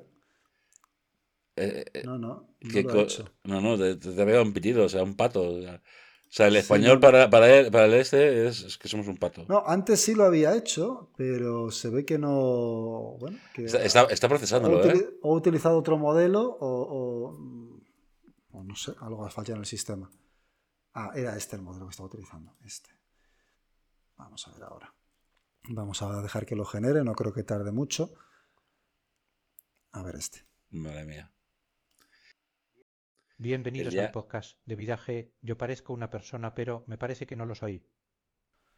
Eh, 1.55 1.85
eh, 1.93 2.03
No, 2.03 2.17
no, 2.17 2.55
no 2.61 2.71
¿qué 2.71 2.83
lo 2.83 3.01
hecho. 3.01 3.31
no, 3.43 3.61
no, 3.61 3.77
te, 3.77 3.95
te 3.95 4.25
veo 4.25 4.41
un 4.41 4.53
pitido, 4.53 4.85
o 4.85 4.89
sea, 4.89 5.03
un 5.03 5.15
pato. 5.15 5.41
O 5.55 5.61
sea, 5.61 5.81
o 6.29 6.31
sea, 6.31 6.48
el 6.48 6.55
español 6.57 7.00
para, 7.00 7.29
para, 7.29 7.50
él- 7.51 7.71
para 7.71 7.86
el 7.86 7.93
este 7.95 8.48
es, 8.48 8.62
es 8.62 8.77
que 8.77 8.88
somos 8.88 9.07
un 9.07 9.17
pato. 9.17 9.45
No, 9.48 9.63
antes 9.65 10.00
sí 10.01 10.13
lo 10.13 10.25
había 10.25 10.55
hecho, 10.55 11.12
pero 11.17 11.71
se 11.71 11.89
ve 11.89 12.05
que 12.05 12.19
no. 12.19 13.17
Bueno, 13.19 13.38
que 13.53 13.65
Está, 13.65 13.83
está, 13.83 14.03
está 14.03 14.27
o, 14.27 14.29
procesándolo, 14.29 14.83
utili- 14.83 15.01
¿eh? 15.01 15.19
o 15.24 15.33
ha 15.33 15.38
utilizado 15.38 15.77
otro 15.77 15.98
modelo 15.98 16.41
o, 16.43 16.67
o- 17.33 17.79
o 18.51 18.63
no 18.63 18.75
sé, 18.75 18.93
algo 19.01 19.25
ha 19.25 19.29
fallado 19.31 19.55
en 19.55 19.62
el 19.62 19.65
sistema. 19.65 20.09
Ah, 20.93 21.12
era 21.15 21.36
este 21.36 21.55
el 21.55 21.62
modelo 21.63 21.86
que 21.88 21.91
estaba 21.91 22.07
utilizando. 22.07 22.55
Este. 22.63 22.89
Vamos 24.17 24.48
a 24.48 24.51
ver 24.51 24.63
ahora. 24.63 24.93
Vamos 25.69 26.01
a 26.01 26.21
dejar 26.21 26.45
que 26.45 26.55
lo 26.55 26.65
genere, 26.65 27.03
no 27.03 27.13
creo 27.13 27.33
que 27.33 27.43
tarde 27.43 27.71
mucho. 27.71 28.12
A 29.91 30.03
ver 30.03 30.15
este. 30.15 30.45
Madre 30.71 31.05
mía. 31.05 31.31
Bienvenidos 33.41 33.93
Ya. 33.93 34.03
al 34.08 34.12
podcast 34.12 34.58
de 34.65 34.75
Vidaje. 34.75 35.31
Yo 35.41 35.58
parezco 35.58 35.93
una 35.93 36.10
persona, 36.10 36.53
pero 36.53 36.84
me 36.88 36.98
parece 36.98 37.25
que 37.25 37.38
no 37.38 37.46
lo 37.46 37.55
soy. 37.55 37.81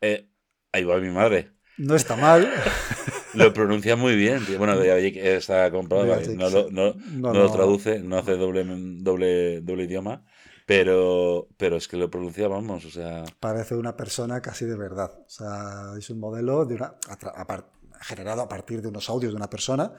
Eh, 0.01 0.29
ahí 0.71 0.83
va 0.83 0.99
mi 0.99 1.09
madre. 1.09 1.53
No 1.79 1.95
está 1.95 2.15
mal. 2.15 2.47
Lo 3.33 3.51
pronuncia 3.53 3.95
muy 3.95 4.15
bien, 4.15 4.45
tío. 4.45 4.57
Bueno, 4.59 4.77
de 4.77 5.35
está 5.35 5.71
comprobado, 5.71 6.09
vale, 6.09 6.35
no, 6.35 6.49
lo, 6.49 6.67
sí. 6.67 6.73
no, 6.73 6.93
No, 6.93 7.31
no 7.31 7.33
lo 7.33 7.43
no. 7.47 7.51
traduce, 7.51 7.99
no 7.99 8.17
hace 8.17 8.33
doble, 8.35 8.63
doble, 9.01 9.61
doble 9.61 9.85
idioma, 9.85 10.25
pero, 10.67 11.47
pero 11.57 11.77
es 11.77 11.87
que 11.87 11.95
lo 11.97 12.11
pronuncia, 12.11 12.47
vamos, 12.49 12.83
o 12.85 12.91
sea, 12.91 13.23
Parece 13.39 13.75
una 13.75 13.95
persona 13.95 14.41
casi 14.41 14.65
de 14.65 14.75
verdad. 14.77 15.11
O 15.25 15.29
sea, 15.29 15.93
es 15.97 16.09
un 16.11 16.19
modelo 16.19 16.65
de 16.65 16.75
una, 16.75 16.87
a 17.07 17.17
tra- 17.17 17.31
a 17.33 17.47
par- 17.47 17.71
generado 18.01 18.41
a 18.41 18.49
partir 18.49 18.81
de 18.81 18.89
unos 18.89 19.09
audios 19.09 19.31
de 19.31 19.37
una 19.37 19.49
persona. 19.49 19.93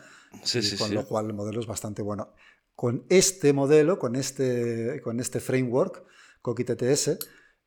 sí, 0.44 0.58
y 0.58 0.62
sí, 0.62 0.76
con 0.76 0.90
sí. 0.90 0.94
lo 0.94 1.06
cual 1.06 1.24
el 1.26 1.32
modelo 1.32 1.58
es 1.60 1.66
bastante 1.66 2.02
bueno. 2.02 2.34
Con 2.74 3.04
este 3.10 3.52
modelo, 3.52 3.98
con 3.98 4.16
este, 4.16 5.00
con 5.02 5.20
este 5.20 5.40
framework, 5.40 6.04
Coqui 6.40 6.64
TTS, 6.64 7.18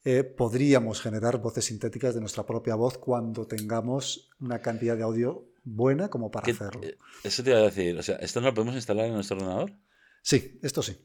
eh, 0.04 0.24
podríamos 0.24 1.02
generar 1.02 1.40
voces 1.40 1.66
sintéticas 1.66 2.14
de 2.14 2.22
nuestra 2.22 2.46
propia 2.46 2.76
voz 2.76 2.98
cuando 2.98 3.48
tengamos 3.48 4.30
una 4.40 4.62
cantidad 4.62 4.98
de 4.98 5.04
audio 5.04 5.46
buena 5.64 6.10
como 6.10 6.30
para 6.32 6.46
¿Qué- 6.46 6.52
hacerlo. 6.52 6.82
eh, 6.84 6.98
Eso 7.24 7.44
te 7.44 7.52
iba 7.52 7.60
a 7.60 7.64
decir, 7.64 7.98
o 7.98 8.04
sea, 8.04 8.18
¿esto 8.18 8.42
no 8.42 8.48
lo 8.48 8.54
podemos 8.54 8.76
instalar 8.76 9.06
en 9.06 9.14
nuestro 9.14 9.38
ordenador? 9.38 9.72
Sí, 10.22 10.60
esto 10.62 10.82
sí. 10.84 10.98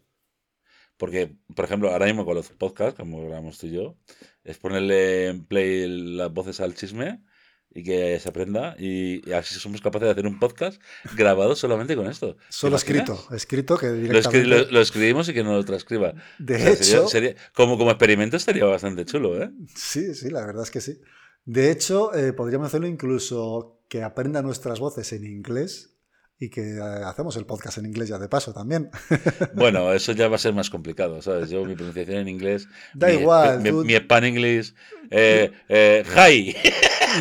Porque, 0.96 1.38
por 1.56 1.64
ejemplo, 1.64 1.90
ahora 1.90 2.06
mismo 2.06 2.24
con 2.26 2.34
los 2.34 2.48
podcasts, 2.50 2.98
como 2.98 3.22
grabamos 3.22 3.58
tú 3.58 3.66
y 3.68 3.72
yo, 3.72 3.96
es 4.44 4.58
ponerle 4.58 5.28
en 5.28 5.46
play 5.46 5.86
las 6.16 6.32
voces 6.32 6.60
al 6.60 6.74
chisme 6.74 7.24
y 7.72 7.84
que 7.84 8.18
se 8.18 8.28
aprenda 8.28 8.74
y, 8.78 9.28
y 9.28 9.32
así 9.32 9.54
somos 9.54 9.80
capaces 9.80 10.06
de 10.06 10.10
hacer 10.12 10.26
un 10.26 10.38
podcast 10.40 10.80
grabado 11.16 11.54
solamente 11.54 11.94
con 11.96 12.06
esto. 12.08 12.34
¿Te 12.34 12.42
Solo 12.48 12.76
escrito, 12.76 13.18
escrito 13.32 13.78
que 13.78 13.86
Lo, 13.86 13.92
escri- 13.94 14.00
directamente... 14.02 14.48
lo- 14.48 14.70
lo 14.72 14.80
escribimos 14.80 15.28
y 15.28 15.34
que 15.34 15.44
nos 15.44 15.54
lo 15.54 15.64
transcriba. 15.64 16.14
de 16.38 16.54
O 16.56 16.58
sea, 16.58 16.70
hecho, 16.72 16.82
sería- 16.84 17.08
sería- 17.08 17.36
como, 17.54 17.78
como 17.78 17.90
experimento 17.90 18.36
estaría 18.36 18.64
bastante 18.64 19.04
chulo, 19.04 19.40
¿eh? 19.42 19.50
sí, 19.74 20.14
sí, 20.14 20.30
la 20.30 20.44
verdad 20.44 20.64
es 20.64 20.70
que 20.70 20.80
sí. 20.80 20.98
De 21.44 21.70
hecho, 21.70 22.14
eh, 22.14 22.32
podríamos 22.32 22.66
hacerlo 22.68 22.86
incluso 22.86 23.82
que 23.88 24.02
aprenda 24.02 24.42
nuestras 24.42 24.78
voces 24.78 25.12
en 25.12 25.24
inglés 25.24 25.96
y 26.42 26.48
que 26.48 26.76
eh, 26.76 26.80
hacemos 27.04 27.36
el 27.36 27.44
podcast 27.44 27.78
en 27.78 27.86
inglés 27.86 28.08
ya 28.08 28.18
de 28.18 28.28
paso 28.28 28.52
también. 28.52 28.90
Bueno, 29.54 29.92
eso 29.92 30.12
ya 30.12 30.28
va 30.28 30.36
a 30.36 30.38
ser 30.38 30.54
más 30.54 30.70
complicado, 30.70 31.20
¿sabes? 31.22 31.50
Yo, 31.50 31.64
mi 31.64 31.74
pronunciación 31.74 32.18
en 32.18 32.28
inglés. 32.28 32.66
Da 32.94 33.08
mi, 33.08 33.14
igual, 33.14 33.60
Mi, 33.60 33.70
tú- 33.70 33.84
mi 33.84 33.94
span 33.96 34.24
English. 34.24 34.74
Eh, 35.10 35.50
eh, 35.68 36.04
hi. 36.16 36.54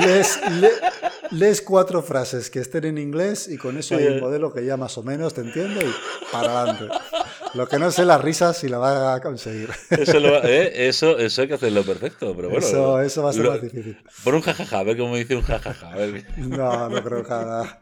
lees, 0.06 0.40
le- 0.62 0.70
lees 1.32 1.62
cuatro 1.62 2.02
frases 2.04 2.50
que 2.50 2.60
estén 2.60 2.86
en 2.86 2.98
inglés 2.98 3.48
y 3.48 3.58
con 3.58 3.78
eso 3.78 3.96
hay 3.96 4.06
un 4.08 4.18
Eh. 4.18 4.22
modelo 4.22 4.54
que 4.54 4.64
ya 4.64 4.78
más 4.78 4.98
o 4.98 5.04
menos 5.04 5.34
te 5.34 5.42
entiende 5.42 5.84
y 5.86 6.32
para 6.32 6.62
adelante. 6.62 6.94
Lo 7.56 7.68
que 7.68 7.80
no 7.80 7.90
sé 7.90 8.06
la 8.06 8.20
risa 8.20 8.54
si 8.54 8.70
la 8.70 8.78
va 8.78 9.16
a 9.16 9.22
conseguir. 9.22 9.70
Eso, 9.90 10.20
lo- 10.20 10.44
eh, 10.44 10.88
eso, 10.88 11.18
eso 11.18 11.42
hay 11.42 11.48
que 11.48 11.56
hacerlo 11.56 11.84
perfecto, 11.84 12.36
pero 12.36 12.50
bueno. 12.52 12.66
eso, 12.66 13.02
eso 13.02 13.24
va 13.24 13.32
a 13.32 13.34
ser 13.34 13.44
lo- 13.44 13.52
más 13.54 13.62
difícil. 13.64 13.98
Pon 14.24 14.36
un 14.36 14.42
jajaja, 14.42 14.80
a 14.80 14.84
ver 14.84 14.96
cómo 14.98 15.16
dice 15.18 15.36
un 15.36 15.42
jajaja. 15.42 15.92
a 15.92 15.96
ver. 15.96 16.26
No, 16.38 16.90
no 16.90 17.04
creo 17.04 17.24
que 17.26 17.34
haga, 17.34 17.80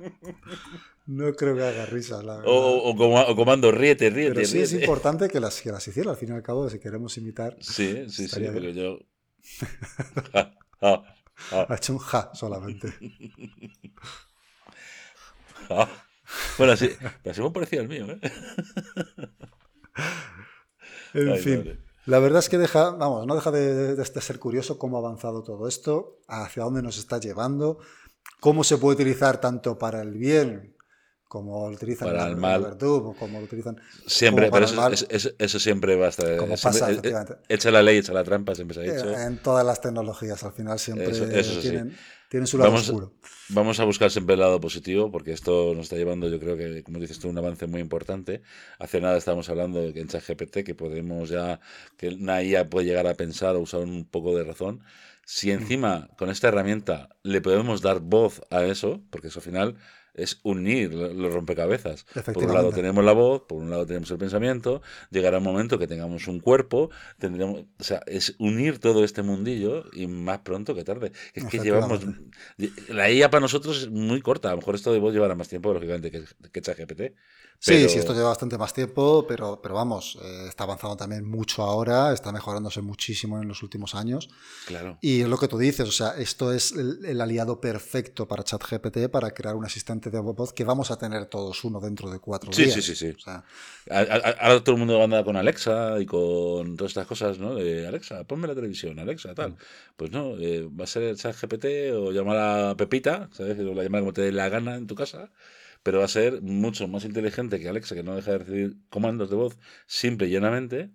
no 1.06 1.34
creo 1.36 1.56
que 1.58 1.64
haga 1.64 1.86
risas, 1.88 2.24
la 2.24 2.38
verdad. 2.38 2.50
O, 2.50 2.92
o, 2.92 3.32
o 3.32 3.36
comando, 3.36 3.72
ríete, 3.74 4.10
ríete, 4.10 4.36
Pero 4.36 4.48
sí 4.48 4.62
es 4.62 4.72
importante 4.72 5.28
que 5.28 5.42
las, 5.42 5.62
que 5.62 5.70
las 5.72 5.86
hiciera, 5.86 6.12
al 6.12 6.18
fin 6.18 6.30
y 6.30 6.32
al 6.36 6.44
cabo, 6.44 6.70
si 6.70 6.80
queremos 6.80 7.18
imitar. 7.18 7.58
Sí, 7.60 8.06
sí, 8.10 8.30
sí, 8.30 8.40
bien. 8.40 8.74
yo. 8.74 9.00
Ja, 10.34 10.54
ja, 10.82 11.04
ja, 11.52 11.68
Ha 11.70 11.76
hecho 11.76 11.94
un 11.94 12.00
ja 12.00 12.32
solamente. 12.34 12.94
Bueno, 16.58 16.76
sí, 16.76 16.90
pero 17.24 17.34
se 17.34 17.42
me 17.42 17.48
ha 17.48 17.54
parecido 17.54 17.82
al 17.84 17.88
mío, 17.90 18.06
¿eh? 18.12 18.20
En 21.14 21.34
Ay, 21.34 21.38
fin, 21.38 21.58
madre. 21.58 21.80
la 22.06 22.20
verdad 22.20 22.40
es 22.40 22.50
que 22.50 22.58
deja, 22.58 22.92
vamos, 22.92 23.26
no 23.26 23.36
deja 23.36 23.52
de, 23.52 23.74
de- 23.74 23.96
de 23.96 24.22
ser 24.22 24.40
curioso 24.40 24.78
cómo 24.78 24.98
ha 24.98 25.00
avanzado 25.00 25.44
todo 25.44 25.68
esto, 25.68 26.20
hacia 26.28 26.64
dónde 26.64 26.82
nos 26.82 26.98
está 26.98 27.20
llevando, 27.20 27.80
cómo 28.42 28.64
se 28.66 28.78
puede 28.80 28.96
utilizar 28.98 29.42
tanto 29.42 29.80
para 29.80 30.04
el 30.04 30.14
bien 30.14 30.77
como 31.28 31.70
lo 31.70 31.76
utilizan 31.76 32.08
Para 32.10 32.28
el 32.28 32.38
mal. 32.38 32.62
Verdugo, 32.64 33.16
como 33.16 33.40
lo 33.40 33.46
utilizan 33.46 33.78
Siempre, 34.06 34.50
como 34.50 34.52
para 34.60 34.66
pero 34.68 34.88
el 34.88 34.94
eso, 34.94 35.06
mal. 35.08 35.16
eso- 35.16 35.32
eso- 35.38 35.60
siempre 35.60 35.96
va 35.96 36.06
a 36.08 36.10
estar. 36.10 36.38
Como 36.38 36.56
pasa, 36.58 36.90
efectivamente. 36.92 37.34
eh, 37.34 37.56
echa 37.56 37.72
la 37.72 37.82
ley, 37.84 37.98
echa 37.98 38.14
la 38.14 38.24
trampa, 38.24 38.56
siempre 38.56 38.76
se 38.76 38.80
ha 38.90 38.94
dicho. 38.96 39.20
En 39.20 39.38
todas 39.42 39.66
las 39.66 39.82
tecnologías 39.82 40.44
al 40.44 40.54
final 40.54 40.80
siempre 40.80 41.10
Eso- 41.10 41.26
eso 41.26 41.54
sí. 41.56 41.62
tienen, 41.70 41.96
tienen 42.30 42.48
su 42.48 42.58
lado 42.58 42.72
Vamos- 42.72 42.88
oscuro. 42.90 43.14
Vamos 43.50 43.80
a 43.80 43.86
buscar 43.86 44.12
siempre 44.12 44.34
el 44.34 44.42
lado 44.42 44.60
positivo, 44.60 45.10
porque 45.10 45.32
esto 45.32 45.74
nos 45.74 45.84
está 45.84 45.96
llevando, 45.96 46.28
yo 46.28 46.38
creo 46.40 46.58
que, 46.58 46.84
como 46.84 47.00
dices 47.00 47.18
tú, 47.20 47.30
un 47.30 47.38
avance 47.38 47.66
muy 47.68 47.80
importante. 47.80 48.42
Hace 48.78 49.00
nada 49.00 49.18
estábamos 49.18 49.48
hablando 49.50 49.82
de 49.82 49.94
que 49.94 50.02
en 50.02 50.10
ChatGPT, 50.10 50.64
que 50.66 50.76
podemos 50.76 51.30
ya, 51.30 51.62
que 51.96 52.10
una 52.10 52.44
IA 52.44 52.70
puede 52.70 52.88
llegar 52.88 53.08
a 53.08 53.14
pensar 53.14 53.56
o 53.56 53.60
usar 53.62 53.80
un 53.82 54.06
poco 54.06 54.36
de 54.38 54.44
razón. 54.44 54.84
Si 55.26 55.48
Mm. 55.48 55.52
encima 55.62 56.10
con 56.18 56.30
esta 56.30 56.50
herramienta 56.50 57.10
le 57.24 57.40
podemos 57.42 57.82
dar 57.82 58.00
voz 58.02 58.42
a 58.50 58.64
eso, 58.66 59.02
porque 59.10 59.28
eso 59.30 59.40
al 59.40 59.44
final 59.46 59.76
es 60.18 60.40
unir 60.44 60.94
lo- 60.94 61.14
los 61.14 61.34
rompecabezas. 61.34 62.06
Por 62.32 62.44
un 62.44 62.54
lado 62.54 62.74
tenemos 62.74 63.04
la 63.06 63.14
voz, 63.14 63.44
por 63.48 63.60
un 63.62 63.70
lado 63.70 63.86
tenemos 63.86 64.12
el 64.12 64.18
pensamiento, 64.18 64.82
llegará 65.12 65.38
un 65.40 65.44
momento 65.46 65.80
que 65.80 65.88
tengamos 65.88 66.28
un 66.28 66.40
cuerpo, 66.40 66.90
tendremos, 67.20 67.62
o 67.80 67.84
sea, 67.84 68.02
es 68.08 68.36
unir 68.40 68.80
todo 68.80 69.04
este 69.04 69.22
mundillo 69.24 69.86
y 69.94 70.08
más 70.08 70.40
pronto 70.40 70.76
que 70.76 70.84
tarde. 70.84 71.12
Es 71.34 71.46
que 71.46 71.60
llevamos, 71.60 72.02
la 72.88 73.10
IA 73.12 73.30
para 73.30 73.42
nosotros 73.42 73.84
es 73.84 73.90
muy 73.90 74.22
corta, 74.22 74.50
a 74.50 74.52
lo 74.52 74.58
mejor 74.58 74.76
esto 74.76 74.92
de 74.94 75.00
voz 75.00 75.14
llevará 75.14 75.36
más 75.36 75.50
tiempo, 75.50 75.74
lógicamente, 75.74 76.12
que, 76.12 76.24
que 76.52 76.62
ChatGPT. 76.62 77.02
Sí, 77.60 77.72
pero- 77.74 77.90
sí, 77.90 77.98
esto 78.00 78.14
lleva 78.14 78.30
bastante 78.30 78.58
más 78.58 78.74
tiempo, 78.74 79.26
pero, 79.28 79.60
pero 79.62 79.74
vamos, 79.76 80.18
eh, 80.22 80.46
está 80.48 80.64
avanzando 80.66 80.96
también 80.96 81.28
mucho 81.28 81.64
ahora, 81.64 82.14
está 82.14 82.32
mejorándose 82.32 82.82
muchísimo 82.82 83.42
en 83.42 83.48
los 83.48 83.64
últimos 83.64 83.96
años. 83.96 84.30
Claro. 84.68 84.98
Y 85.02 85.22
es 85.22 85.28
lo 85.28 85.38
que 85.38 85.48
tú 85.48 85.58
dices, 85.58 85.88
o 85.88 85.92
sea, 85.92 86.10
esto 86.18 86.54
es 86.54 86.72
el, 86.74 87.04
el 87.04 87.20
aliado 87.20 87.60
perfecto 87.60 88.28
para 88.28 88.44
ChatGPT 88.44 89.10
para 89.12 89.32
crear 89.32 89.56
un 89.56 89.66
asistente 89.66 90.10
de 90.12 90.20
voz 90.20 90.54
que 90.54 90.64
vamos 90.64 90.92
a 90.92 90.98
tener 91.00 91.26
todos 91.26 91.64
uno 91.64 91.80
dentro 91.80 92.12
de 92.12 92.20
cuatro 92.20 92.54
Sí, 92.54 92.66
días. 92.66 92.76
sí, 92.76 92.82
sí, 92.84 92.96
sí. 92.96 93.10
O 93.18 93.20
sea, 93.20 93.44
Ahora 93.90 94.64
todo 94.64 94.76
el 94.76 94.80
mundo 94.80 95.02
anda 95.04 95.24
con 95.24 95.36
Alexa 95.36 96.00
y 96.00 96.06
con 96.06 96.76
todas 96.78 96.92
estas 96.92 97.08
cosas, 97.08 97.40
¿no? 97.40 97.56
De 97.56 97.88
Alexa, 97.88 98.24
ponme 98.26 98.48
la 98.48 98.56
televisión, 98.56 99.00
Alexa, 99.00 99.34
tal. 99.34 99.56
Pues 99.96 100.12
no, 100.12 100.38
eh, 100.38 100.68
va 100.70 100.84
a 100.84 100.88
ser 100.88 101.04
el 101.04 101.18
chat 101.18 101.36
GPT 101.36 101.94
o 101.94 102.12
llamar 102.12 102.38
a 102.38 102.76
Pepita, 102.78 103.30
¿sabes? 103.32 103.58
O 103.60 103.74
la 103.74 103.84
llamar 103.84 104.02
como 104.02 104.14
te 104.14 104.22
dé 104.22 104.32
la 104.32 104.50
gana 104.50 104.76
en 104.76 104.88
tu 104.88 104.96
casa, 104.96 105.32
pero 105.88 106.00
va 106.00 106.06
a 106.06 106.10
ser 106.10 106.42
mucho 106.42 106.86
más 106.90 107.06
inteligente 107.06 107.62
que 107.62 107.70
Alexa, 107.70 107.96
que 107.96 108.04
no 108.04 108.14
deja 108.14 108.32
de 108.34 108.40
recibir 108.40 108.76
comandos 108.90 109.30
de 109.30 109.38
voz 109.38 109.58
simple 109.86 110.28
y 110.28 110.32
llanamente. 110.32 110.90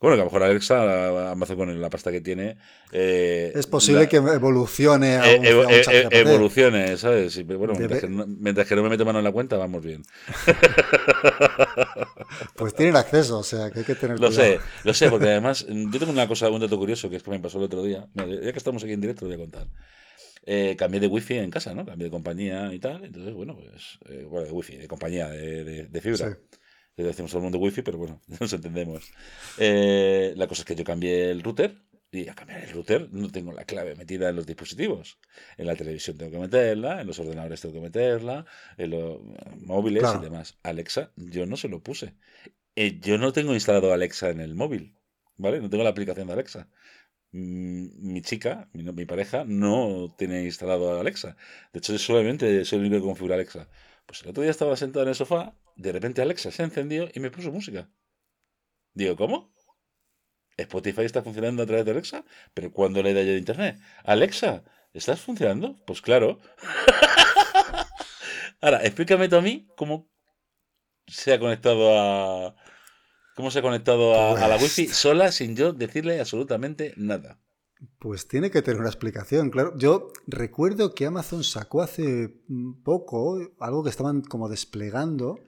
Bueno, 0.00 0.16
que 0.16 0.22
a 0.22 0.24
lo 0.24 0.30
mejor 0.30 0.42
Alexa, 0.42 1.32
Amazon 1.32 1.56
con 1.58 1.80
la 1.82 1.90
pasta 1.90 2.10
que 2.10 2.22
tiene... 2.22 2.56
eh, 2.90 3.52
es 3.54 3.66
posible 3.66 4.04
la- 4.04 4.08
que 4.08 4.16
evolucione 4.16 5.16
a 5.16 5.28
eh, 5.28 5.32
un, 5.32 5.44
evo- 5.44 5.64
a 5.64 5.68
un 5.68 5.74
eh, 5.74 6.08
evolucione, 6.12 6.96
¿sabes? 6.96 7.36
Y, 7.36 7.42
bueno, 7.42 7.74
mientras, 7.74 8.00
que 8.00 8.08
no, 8.08 8.26
mientras 8.26 8.66
que 8.66 8.74
no 8.76 8.82
me 8.84 8.88
mete 8.88 9.04
mano 9.04 9.18
en 9.18 9.24
la 9.24 9.32
cuenta, 9.32 9.58
vamos 9.58 9.84
bien. 9.84 10.02
Pues 12.56 12.74
tienen 12.74 12.96
acceso, 12.96 13.38
o 13.38 13.42
sea, 13.42 13.70
que 13.70 13.80
hay 13.80 13.84
que 13.84 13.94
tener 13.94 14.18
Lo 14.18 14.28
cuidado. 14.28 14.32
sé, 14.32 14.60
lo 14.84 14.94
sé, 14.94 15.10
porque 15.10 15.26
además 15.30 15.66
yo 15.68 15.98
tengo 15.98 16.12
una 16.12 16.28
cosa, 16.28 16.50
un 16.50 16.60
dato 16.60 16.78
curioso 16.78 17.08
que 17.10 17.16
es 17.16 17.22
que 17.22 17.30
me 17.30 17.40
pasó 17.40 17.58
el 17.58 17.64
otro 17.64 17.82
día. 17.82 18.06
Mira, 18.14 18.28
ya 18.42 18.52
que 18.52 18.58
estamos 18.58 18.82
aquí 18.82 18.92
en 18.92 19.00
directo, 19.00 19.24
lo 19.24 19.28
voy 19.30 19.36
a 19.36 19.44
contar. 19.44 19.66
Eh, 20.50 20.76
cambié 20.76 20.98
de 21.00 21.08
wifi 21.08 21.34
en 21.38 21.50
casa, 21.50 21.74
¿no? 21.74 21.84
Cambié 21.84 22.04
de 22.06 22.10
compañía 22.10 22.72
y 22.72 22.78
tal. 22.78 23.04
Entonces, 23.04 23.34
bueno, 23.34 23.54
pues, 23.56 23.98
eh, 24.08 24.24
bueno, 24.24 24.46
de 24.46 24.52
wifi, 24.52 24.76
de 24.76 24.88
compañía, 24.88 25.28
de, 25.28 25.62
de- 25.64 25.86
de 25.88 26.00
fibra. 26.00 26.30
Sí. 26.30 26.58
Le 26.96 27.04
decimos 27.04 27.30
todo 27.30 27.40
el 27.40 27.44
mundo 27.44 27.58
wifi, 27.58 27.82
pero 27.82 27.98
bueno, 27.98 28.20
nos 28.40 28.52
entendemos. 28.52 29.10
Eh, 29.58 30.32
la 30.36 30.46
cosa 30.48 30.62
es 30.62 30.66
que 30.66 30.74
yo 30.74 30.84
cambié 30.84 31.30
el 31.30 31.42
router 31.42 31.76
y 32.10 32.26
a 32.28 32.34
cambiar 32.34 32.64
el 32.64 32.70
router 32.70 33.08
no 33.12 33.30
tengo 33.30 33.52
la 33.52 33.64
clave 33.64 33.94
metida 33.94 34.30
en 34.30 34.36
los 34.36 34.46
dispositivos. 34.46 35.18
En 35.58 35.66
la 35.66 35.76
televisión 35.76 36.16
tengo 36.16 36.32
que 36.32 36.38
meterla, 36.38 37.00
en 37.02 37.06
los 37.06 37.18
ordenadores 37.18 37.60
tengo 37.60 37.74
que 37.74 37.80
meterla, 37.82 38.46
en 38.78 38.90
los 38.90 39.20
móviles 39.60 40.02
Claro. 40.02 40.20
y 40.20 40.24
demás. 40.24 40.58
Alexa, 40.62 41.12
yo 41.16 41.44
no 41.44 41.56
se 41.58 41.68
lo 41.68 41.82
puse. 41.82 42.14
Eh, 42.74 42.98
yo 43.00 43.18
no 43.18 43.32
tengo 43.32 43.52
instalado 43.54 43.92
Alexa 43.92 44.30
en 44.30 44.40
el 44.40 44.54
móvil, 44.54 44.96
¿vale? 45.36 45.60
No 45.60 45.68
tengo 45.68 45.84
la 45.84 45.90
aplicación 45.90 46.26
de 46.28 46.32
Alexa. 46.32 46.68
Mm, 47.32 48.12
Mi 48.12 48.22
chica, 48.22 48.68
mi, 48.72 49.04
pareja, 49.06 49.44
no 49.46 50.14
tiene 50.18 50.44
instalado 50.44 50.98
Alexa. 51.00 51.36
De 51.72 51.78
hecho, 51.78 51.96
solamente 51.98 52.64
soy 52.64 52.78
el 52.78 52.84
único 52.86 53.00
que 53.02 53.08
configura 53.08 53.34
Alexa. 53.36 53.68
Pues 54.06 54.22
el 54.22 54.28
otro 54.30 54.42
día 54.42 54.50
estaba 54.50 54.76
sentado 54.76 55.02
en 55.04 55.10
el 55.10 55.14
sofá, 55.14 55.54
de 55.76 55.92
repente 55.92 56.22
Alexa 56.22 56.50
se 56.50 56.62
encendió 56.62 57.08
y 57.14 57.20
me 57.20 57.30
puso 57.30 57.52
música. 57.52 57.88
Digo, 58.94 59.16
¿cómo? 59.16 59.50
Spotify 60.58 61.02
está 61.06 61.22
funcionando 61.22 61.62
a 61.62 61.66
través 61.66 61.84
de 61.86 61.92
Alexa, 61.92 62.24
pero 62.54 62.70
cuando 62.72 63.02
le 63.02 63.14
da 63.14 63.22
yo 63.22 63.32
de 63.32 63.38
internet, 63.38 63.78
Alexa, 64.04 64.62
¿estás 64.92 65.20
funcionando? 65.20 65.76
Pues 65.86 66.00
claro. 66.02 66.38
Ahora, 68.60 68.82
explícame 68.84 69.28
tú 69.28 69.36
a 69.36 69.40
mí 69.42 69.68
cómo 69.76 70.08
se 71.06 71.32
ha 71.32 71.38
conectado 71.38 71.98
a. 71.98 72.54
¿Cómo 73.38 73.52
se 73.52 73.60
ha 73.60 73.62
conectado 73.62 74.16
a, 74.16 74.32
a 74.32 74.48
la 74.48 74.58
Pues- 74.58 74.76
wifi 74.76 74.92
sola 74.92 75.30
sin 75.30 75.54
yo 75.54 75.72
decirle 75.72 76.18
absolutamente 76.18 76.92
nada? 76.96 77.38
Pues 78.00 78.26
tiene 78.26 78.50
que 78.50 78.62
tener 78.62 78.80
una 78.80 78.88
explicación, 78.88 79.50
claro. 79.50 79.74
Yo 79.78 80.12
recuerdo 80.26 80.92
que 80.92 81.06
Amazon 81.06 81.44
sacó 81.44 81.80
hace 81.80 82.34
mm, 82.48 82.82
poco 82.82 83.38
algo 83.60 83.84
que 83.84 83.90
estaban 83.90 84.22
como 84.22 84.48
desplegando 84.48 85.38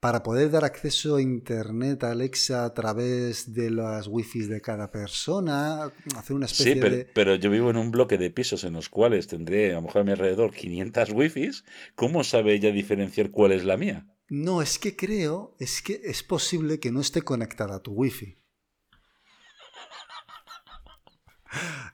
para 0.00 0.22
poder 0.22 0.50
dar 0.50 0.64
acceso 0.64 1.16
a 1.16 1.20
Internet 1.20 2.04
a 2.04 2.12
Alexa 2.12 2.64
a 2.64 2.72
través 2.72 3.52
de 3.52 3.70
las 3.70 4.06
wifis 4.06 4.48
de 4.48 4.62
cada 4.62 4.90
persona, 4.90 5.92
hacer 6.16 6.34
una 6.34 6.46
especie 6.46 6.72
Sí, 6.72 6.80
pero, 6.80 6.96
de... 6.96 7.04
pero 7.04 7.34
yo 7.34 7.50
vivo 7.50 7.68
en 7.68 7.76
un 7.76 7.90
bloque 7.90 8.16
de 8.16 8.30
pisos 8.30 8.64
en 8.64 8.72
los 8.72 8.88
cuales 8.88 9.26
tendré 9.26 9.72
a 9.72 9.74
lo 9.74 9.82
mejor 9.82 10.00
a 10.00 10.04
mi 10.04 10.12
alrededor 10.12 10.52
500 10.52 11.10
wifis. 11.10 11.64
¿Cómo 11.94 12.24
sabe 12.24 12.54
ella 12.54 12.72
diferenciar 12.72 13.30
cuál 13.30 13.52
es 13.52 13.66
la 13.66 13.76
mía? 13.76 14.06
No, 14.30 14.62
es 14.62 14.78
que 14.78 14.94
creo, 14.96 15.54
es 15.58 15.82
que 15.82 16.00
es 16.04 16.22
posible 16.22 16.78
que 16.80 16.90
no 16.92 17.00
esté 17.00 17.22
conectada 17.22 17.76
a 17.76 17.82
tu 17.82 17.92
wifi. 17.92 18.38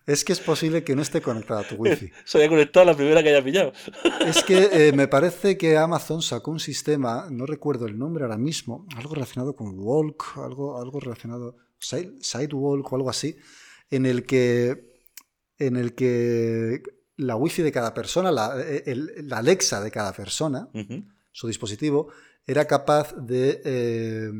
Es 0.06 0.22
que 0.24 0.32
es 0.34 0.40
posible 0.40 0.84
que 0.84 0.94
no 0.94 1.00
esté 1.02 1.20
conectada 1.22 1.60
a 1.62 1.66
tu 1.68 1.76
wifi. 1.76 2.10
Se 2.26 2.36
había 2.38 2.50
conectado 2.50 2.82
a 2.82 2.92
la 2.92 2.96
primera 2.96 3.22
que 3.22 3.30
haya 3.30 3.42
pillado. 3.42 3.72
Es 4.26 4.44
que 4.44 4.68
eh, 4.70 4.92
me 4.92 5.08
parece 5.16 5.56
que 5.56 5.76
Amazon 5.78 6.20
sacó 6.22 6.50
un 6.50 6.60
sistema, 6.60 7.28
no 7.30 7.46
recuerdo 7.46 7.86
el 7.86 7.98
nombre 7.98 8.24
ahora 8.24 8.36
mismo, 8.36 8.86
algo 8.96 9.14
relacionado 9.14 9.56
con 9.56 9.74
Walk, 9.78 10.36
algo, 10.36 10.80
algo 10.80 11.00
relacionado, 11.00 11.56
Side- 11.80 12.18
Sidewalk 12.20 12.92
o 12.92 12.96
algo 12.96 13.08
así, 13.10 13.36
en 13.90 14.04
el 14.04 14.24
que, 14.26 15.00
en 15.58 15.76
el 15.76 15.94
que 15.94 16.82
la 17.16 17.36
wifi 17.36 17.62
de 17.62 17.72
cada 17.72 17.94
persona, 17.94 18.30
la, 18.30 18.60
eh, 18.60 18.82
el- 18.86 19.32
Alexa 19.32 19.80
de 19.80 19.90
cada 19.90 20.12
persona, 20.12 20.68
su 21.32 21.48
dispositivo, 21.48 22.12
era 22.46 22.66
capaz 22.66 23.14
de 23.16 23.60
eh, 23.64 24.30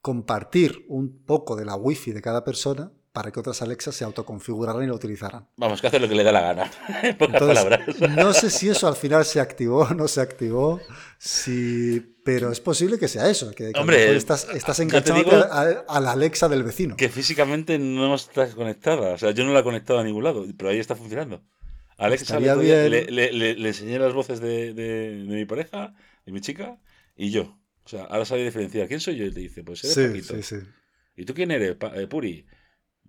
compartir 0.00 0.84
un 0.88 1.22
poco 1.24 1.56
de 1.56 1.64
la 1.64 1.76
wifi 1.76 2.12
de 2.12 2.22
cada 2.22 2.44
persona 2.44 2.92
para 3.12 3.32
que 3.32 3.40
otras 3.40 3.60
Alexas 3.60 3.96
se 3.96 4.04
autoconfiguraran 4.04 4.84
y 4.84 4.86
lo 4.86 4.94
utilizaran. 4.94 5.48
Vamos, 5.56 5.80
que 5.80 5.88
hace 5.88 5.98
lo 5.98 6.08
que 6.08 6.14
le 6.14 6.22
da 6.22 6.30
la 6.30 6.40
gana. 6.42 6.70
En 7.02 7.18
pocas 7.18 7.34
Entonces, 7.42 7.64
palabras. 7.64 8.10
no 8.16 8.32
sé 8.32 8.50
si 8.50 8.68
eso 8.68 8.86
al 8.86 8.94
final 8.94 9.24
se 9.24 9.40
activó 9.40 9.80
o 9.80 9.94
no 9.94 10.06
se 10.06 10.20
activó, 10.20 10.80
si... 11.18 12.00
pero 12.24 12.52
es 12.52 12.60
posible 12.60 12.98
que 13.00 13.08
sea 13.08 13.28
eso, 13.28 13.50
que, 13.50 13.72
Hombre, 13.76 14.14
estás, 14.16 14.46
estás 14.54 14.78
enganchado 14.78 15.28
a, 15.52 15.62
a 15.88 16.00
la 16.00 16.12
Alexa 16.12 16.48
del 16.48 16.62
vecino. 16.62 16.96
Que 16.96 17.08
físicamente 17.08 17.78
no 17.80 18.14
está 18.14 18.48
conectada. 18.52 19.14
O 19.14 19.18
sea, 19.18 19.32
yo 19.32 19.44
no 19.44 19.52
la 19.52 19.60
he 19.60 19.64
conectado 19.64 19.98
a 19.98 20.04
ningún 20.04 20.22
lado, 20.22 20.46
pero 20.56 20.70
ahí 20.70 20.78
está 20.78 20.94
funcionando. 20.94 21.42
Alexa 21.98 22.38
le, 22.38 22.46
Estaría 22.46 22.54
podía- 22.54 22.88
bien. 22.88 22.90
le, 22.92 23.10
le- 23.10 23.32
le- 23.32 23.54
le 23.56 23.68
enseñé 23.68 23.98
las 23.98 24.14
voces 24.14 24.40
de, 24.40 24.72
de- 24.72 25.24
de 25.24 25.34
mi 25.34 25.44
pareja, 25.46 25.94
mi 26.32 26.40
chica, 26.40 26.78
y 27.16 27.30
yo. 27.30 27.56
O 27.84 27.88
sea, 27.88 28.04
ahora 28.04 28.24
sabe 28.24 28.44
diferenciar. 28.44 28.88
¿Quién 28.88 29.00
soy 29.00 29.16
yo? 29.16 29.24
Y 29.24 29.32
te 29.32 29.40
dice, 29.40 29.64
pues 29.64 29.82
eres 29.84 29.94
Sí, 29.94 30.06
Paquito. 30.06 30.34
sí, 30.34 30.42
sí. 30.42 30.56
¿Y 31.16 31.24
tú 31.24 31.34
quién 31.34 31.50
eres? 31.50 31.76
Pa- 31.76 31.94
eh, 31.96 32.06
Puri. 32.06 32.46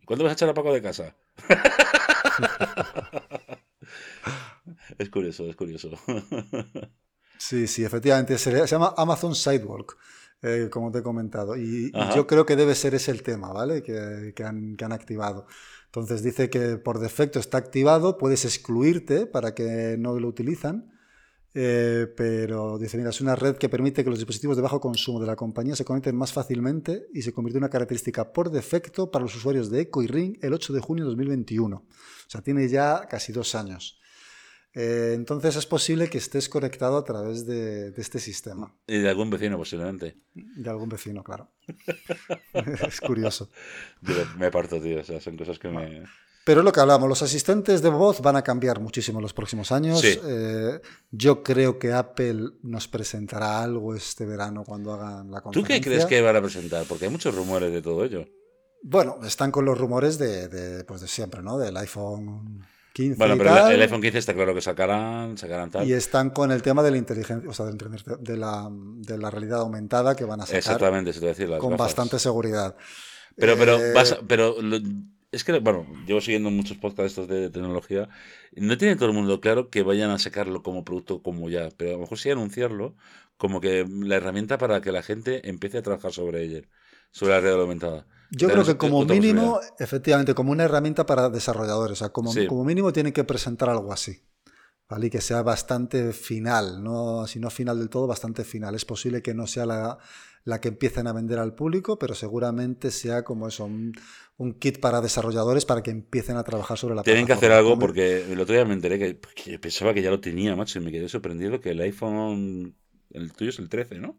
¿Cuándo 0.05 0.23
vas 0.23 0.31
a 0.31 0.33
echar 0.33 0.49
a 0.49 0.53
Paco 0.53 0.73
de 0.73 0.81
casa? 0.81 1.15
es 4.97 5.09
curioso, 5.09 5.49
es 5.49 5.55
curioso. 5.55 5.91
Sí, 7.37 7.65
sí, 7.65 7.83
efectivamente. 7.83 8.37
Se, 8.37 8.67
llama 8.67 8.93
Amazon 8.95 9.33
Sidewalk, 9.33 9.97
eh, 10.43 10.69
como 10.71 10.91
te 10.91 10.99
he 10.99 11.01
comentado. 11.01 11.57
Y, 11.57 11.91
y 11.91 12.15
yo 12.15 12.27
creo 12.27 12.45
que 12.45 12.55
debe 12.55 12.75
ser 12.75 12.93
ese 12.93 13.09
el 13.09 13.23
tema, 13.23 13.51
¿vale? 13.51 13.81
Que, 13.81 14.33
que 14.35 14.43
han, 14.43 14.75
que 14.75 14.85
han 14.85 14.91
activado. 14.91 15.47
Entonces 15.85 16.21
dice 16.21 16.51
que 16.51 16.77
por 16.77 16.99
defecto 16.99 17.39
está 17.39 17.57
activado, 17.57 18.19
puedes 18.19 18.45
excluirte 18.45 19.25
para 19.25 19.55
que 19.55 19.95
no 19.97 20.19
lo 20.19 20.27
utilizan. 20.27 20.91
Eh, 21.53 22.07
pero 22.15 22.77
dice, 22.77 22.97
mira, 22.97 23.09
es 23.09 23.19
una 23.19 23.35
red 23.35 23.57
que 23.57 23.67
permite 23.67 24.03
que 24.03 24.09
los 24.09 24.19
dispositivos 24.19 24.55
de 24.55 24.61
bajo 24.61 24.79
consumo 24.79 25.19
de 25.19 25.27
la 25.27 25.35
compañía 25.35 25.75
se 25.75 25.83
conecten 25.83 26.15
más 26.15 26.31
fácilmente 26.31 27.07
y 27.13 27.21
se 27.21 27.33
convirtió 27.33 27.57
en 27.57 27.63
una 27.63 27.69
característica 27.69 28.31
por 28.31 28.51
defecto 28.51 29.11
para 29.11 29.23
los 29.23 29.35
usuarios 29.35 29.69
de 29.69 29.81
Echo 29.81 30.01
y 30.01 30.07
Ring 30.07 30.37
el 30.41 30.53
8 30.53 30.73
de 30.73 30.79
junio 30.79 31.03
de 31.03 31.09
2021. 31.09 31.75
O 31.75 31.85
sea, 32.27 32.41
tiene 32.41 32.67
ya 32.69 33.07
casi 33.09 33.33
dos 33.33 33.55
años. 33.55 33.99
Eh, 34.73 35.11
entonces 35.15 35.57
es 35.57 35.65
posible 35.65 36.09
que 36.09 36.17
estés 36.17 36.47
conectado 36.47 36.97
a 36.97 37.03
través 37.03 37.45
de, 37.45 37.91
de 37.91 38.01
este 38.01 38.19
sistema, 38.19 38.73
y 38.87 38.99
de 38.99 39.09
algún 39.09 39.29
vecino 39.29 39.57
posiblemente. 39.57 40.15
de 40.33 40.69
algún 40.69 40.87
vecino, 40.87 41.23
claro. 41.23 41.51
es 42.87 43.01
curioso. 43.01 43.49
Yo 44.01 44.13
me 44.37 44.49
parto, 44.49 44.79
tío. 44.81 45.01
O 45.01 45.03
sea, 45.03 45.19
son 45.19 45.35
cosas 45.35 45.59
que 45.59 45.67
me... 45.67 46.05
Pero 46.43 46.63
lo 46.63 46.71
que 46.71 46.79
hablamos, 46.79 47.07
los 47.07 47.21
asistentes 47.21 47.81
de 47.83 47.89
voz 47.89 48.19
van 48.21 48.35
a 48.35 48.41
cambiar 48.41 48.79
muchísimo 48.79 49.19
en 49.19 49.23
los 49.23 49.33
próximos 49.33 49.71
años. 49.71 50.01
Sí. 50.01 50.19
Eh, 50.25 50.81
yo 51.11 51.43
creo 51.43 51.77
que 51.77 51.93
Apple 51.93 52.49
nos 52.63 52.87
presentará 52.87 53.61
algo 53.61 53.93
este 53.93 54.25
verano 54.25 54.63
cuando 54.63 54.93
hagan 54.93 55.29
la 55.29 55.37
¿Tú 55.39 55.43
conferencia. 55.43 55.75
qué 55.79 55.81
crees 55.83 56.05
que 56.05 56.21
van 56.21 56.35
a 56.35 56.41
presentar? 56.41 56.85
Porque 56.87 57.05
hay 57.05 57.11
muchos 57.11 57.35
rumores 57.35 57.71
de 57.71 57.81
todo 57.83 58.03
ello. 58.03 58.25
Bueno, 58.81 59.19
están 59.23 59.51
con 59.51 59.65
los 59.65 59.77
rumores 59.77 60.17
de, 60.17 60.47
de, 60.47 60.83
pues 60.83 61.01
de 61.01 61.07
siempre, 61.07 61.43
¿no? 61.43 61.59
Del 61.59 61.77
iPhone 61.77 62.65
15 62.93 63.17
Bueno, 63.19 63.37
pero 63.37 63.51
tal. 63.51 63.71
el 63.73 63.81
iPhone 63.83 64.01
15 64.01 64.17
está 64.17 64.33
claro 64.33 64.55
que 64.55 64.61
sacarán, 64.61 65.37
sacarán 65.37 65.69
tal. 65.69 65.87
Y 65.87 65.93
están 65.93 66.31
con 66.31 66.51
el 66.51 66.63
tema 66.63 66.81
de 66.81 66.89
la 66.89 66.97
inteligencia, 66.97 67.47
o 67.47 67.53
sea, 67.53 67.67
de, 67.67 67.73
la- 67.73 68.17
de 68.19 68.37
la, 68.37 68.67
de 68.71 69.17
la 69.19 69.29
realidad 69.29 69.59
aumentada 69.59 70.15
que 70.15 70.25
van 70.25 70.41
a 70.41 70.45
sacar 70.47 70.57
Exactamente, 70.57 71.13
se 71.13 71.19
te 71.19 71.25
voy 71.25 71.29
a 71.29 71.33
decir 71.33 71.49
las 71.49 71.59
con 71.59 71.69
gafas. 71.69 71.85
bastante 71.89 72.17
seguridad. 72.17 72.75
Pero, 73.35 73.55
pero, 73.55 73.79
Eh, 73.79 73.93
vas 73.93 74.17
pero 74.27 74.59
lo- 74.59 74.79
es 75.31 75.43
que, 75.43 75.57
bueno, 75.59 75.85
llevo 76.05 76.19
siguiendo 76.21 76.51
muchos 76.51 76.77
podcasts 76.77 77.11
estos 77.17 77.27
de 77.27 77.49
tecnología. 77.49 78.09
No 78.55 78.77
tiene 78.77 78.95
todo 78.95 79.09
el 79.09 79.15
mundo 79.15 79.39
claro 79.39 79.69
que 79.69 79.81
vayan 79.81 80.11
a 80.11 80.19
sacarlo 80.19 80.61
como 80.61 80.83
producto 80.83 81.21
como 81.23 81.49
ya, 81.49 81.69
pero 81.77 81.91
a 81.91 81.93
lo 81.93 81.99
mejor 81.99 82.17
sí 82.17 82.29
anunciarlo 82.29 82.95
como 83.37 83.61
que 83.61 83.87
la 83.89 84.17
herramienta 84.17 84.57
para 84.57 84.81
que 84.81 84.91
la 84.91 85.01
gente 85.01 85.49
empiece 85.49 85.77
a 85.77 85.81
trabajar 85.81 86.11
sobre 86.11 86.43
ella, 86.43 86.61
sobre 87.11 87.33
la 87.33 87.39
realidad 87.39 87.61
aumentada. 87.61 88.07
Yo 88.29 88.49
creo 88.49 88.63
que 88.63 88.77
como 88.77 89.03
mínimo, 89.05 89.59
efectivamente, 89.79 90.35
como 90.35 90.51
una 90.51 90.63
herramienta 90.63 91.05
para 91.05 91.29
desarrolladores, 91.29 91.93
o 91.93 91.99
sea, 92.05 92.09
como, 92.09 92.31
Sí. 92.31 92.45
como 92.47 92.63
mínimo 92.63 92.93
tienen 92.93 93.13
que 93.13 93.23
presentar 93.23 93.69
algo 93.69 93.91
así. 93.91 94.21
¿Vale? 94.89 95.07
Y 95.07 95.09
que 95.09 95.21
sea 95.21 95.41
bastante 95.41 96.11
final, 96.11 96.83
no, 96.83 97.25
si 97.25 97.39
no 97.39 97.49
final 97.49 97.79
del 97.79 97.87
todo, 97.89 98.07
bastante 98.07 98.43
final. 98.43 98.75
Es 98.75 98.83
posible 98.83 99.21
que 99.21 99.33
no 99.33 99.47
sea 99.47 99.65
la, 99.65 99.97
la 100.43 100.59
que 100.59 100.69
empiecen 100.69 101.07
a 101.07 101.13
vender 101.13 101.39
al 101.39 101.53
público, 101.55 101.97
pero 101.99 102.15
seguramente 102.15 102.91
sea 102.91 103.23
como 103.23 103.47
eso, 103.47 103.65
un, 103.65 103.93
un 104.37 104.53
kit 104.53 104.79
para 104.79 105.01
desarrolladores 105.01 105.65
para 105.65 105.83
que 105.83 105.91
empiecen 105.91 106.37
a 106.37 106.43
trabajar 106.43 106.77
sobre 106.77 106.95
la 106.95 107.03
Tienen 107.03 107.25
que 107.25 107.33
hacer 107.33 107.51
algo 107.51 107.77
porque 107.77 108.31
el 108.31 108.39
otro 108.39 108.55
día 108.55 108.65
me 108.65 108.73
enteré 108.73 108.97
que, 108.99 109.19
que 109.35 109.59
pensaba 109.59 109.93
que 109.93 110.01
ya 110.01 110.09
lo 110.09 110.19
tenía, 110.19 110.55
macho, 110.55 110.79
y 110.79 110.83
me 110.83 110.91
quedé 110.91 111.09
sorprendido 111.09 111.59
que 111.59 111.71
el 111.71 111.81
iPhone, 111.81 112.75
el 113.11 113.33
tuyo 113.33 113.49
es 113.49 113.59
el 113.59 113.69
13, 113.69 113.99
¿no? 113.99 114.09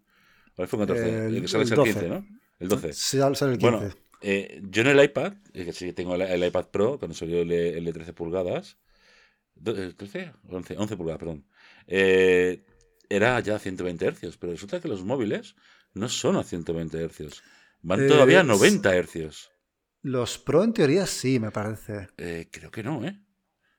O 0.57 0.63
el 0.63 0.65
iPhone 0.65 0.81
14, 0.81 1.09
el, 1.27 1.37
El- 1.37 1.43
que 1.43 1.49
sale 1.49 1.65
el 1.65 1.71
el 1.71 1.75
12. 1.77 1.93
15, 1.95 2.09
¿no? 2.09 2.27
El 2.61 2.69
12. 2.69 2.93
Sí, 2.93 3.19
sale 3.19 3.53
el 3.53 3.59
15. 3.59 3.61
Bueno, 3.61 3.83
eh, 4.21 4.61
yo 4.71 4.83
en 4.83 4.89
el 4.89 5.03
iPad, 5.05 5.35
eh, 5.55 5.65
que 5.65 5.73
sí 5.73 5.87
que 5.87 5.93
tengo 5.93 6.15
el, 6.15 6.45
iPad 6.45 6.67
Pro, 6.71 6.99
cuando 6.99 7.15
salió 7.15 7.43
el, 7.43 7.49
de- 7.49 7.79
el 7.79 7.85
de 7.85 7.93
13 7.93 8.13
pulgadas, 8.13 8.77
do- 9.55 9.77
eh, 9.77 9.95
¿13? 9.97 10.33
11, 10.49 10.77
11 10.79 10.97
pulgadas, 10.97 11.19
perdón, 11.19 11.45
eh, 11.87 12.63
era 13.09 13.39
ya 13.41 13.57
a 13.57 13.59
120 13.59 14.07
hercios, 14.07 14.37
pero 14.39 14.53
resulta 14.53 14.81
que 14.81 14.89
los 14.89 15.05
móviles 15.05 15.55
no 15.95 16.09
son 16.09 16.37
a 16.37 16.43
120 16.45 16.99
hercios, 17.03 17.43
van 17.83 18.05
Eh, 18.05 18.09
todavía 18.09 18.39
a 18.39 18.43
s- 18.43 18.49
90 18.49 18.95
hercios. 18.95 19.51
Los 20.03 20.39
Pro 20.39 20.65
en 20.65 20.73
teoría 20.73 21.07
sí, 21.07 21.39
me 21.39 21.51
parece. 21.51 22.09
Eh, 22.17 22.49
creo 22.51 22.71
que 22.71 22.83
no, 22.83 23.05
¿eh? 23.05 23.21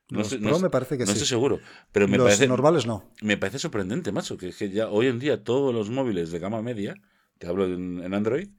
No 0.09 0.19
Los 0.19 0.29
sé- 0.29 0.37
Pro 0.39 0.49
no 0.51 0.59
me 0.59 0.69
parece 0.69 0.97
que 0.97 1.03
no 1.03 1.07
sí. 1.07 1.13
estoy 1.13 1.27
seguro, 1.27 1.59
pero 1.91 2.07
me 2.07 2.17
los 2.17 2.25
parece, 2.25 2.47
normales 2.47 2.85
no. 2.85 3.11
me 3.21 3.37
parece 3.37 3.59
sorprendente, 3.59 4.11
macho, 4.11 4.37
que, 4.37 4.49
es 4.49 4.57
que 4.57 4.69
ya 4.69 4.89
hoy 4.89 5.07
en 5.07 5.19
día 5.19 5.43
todos 5.43 5.73
los 5.73 5.89
móviles 5.89 6.31
de 6.31 6.39
gama 6.39 6.61
media, 6.61 6.95
te 7.39 7.47
hablo 7.47 7.65
en, 7.65 8.01
en 8.03 8.13
Android, 8.13 8.49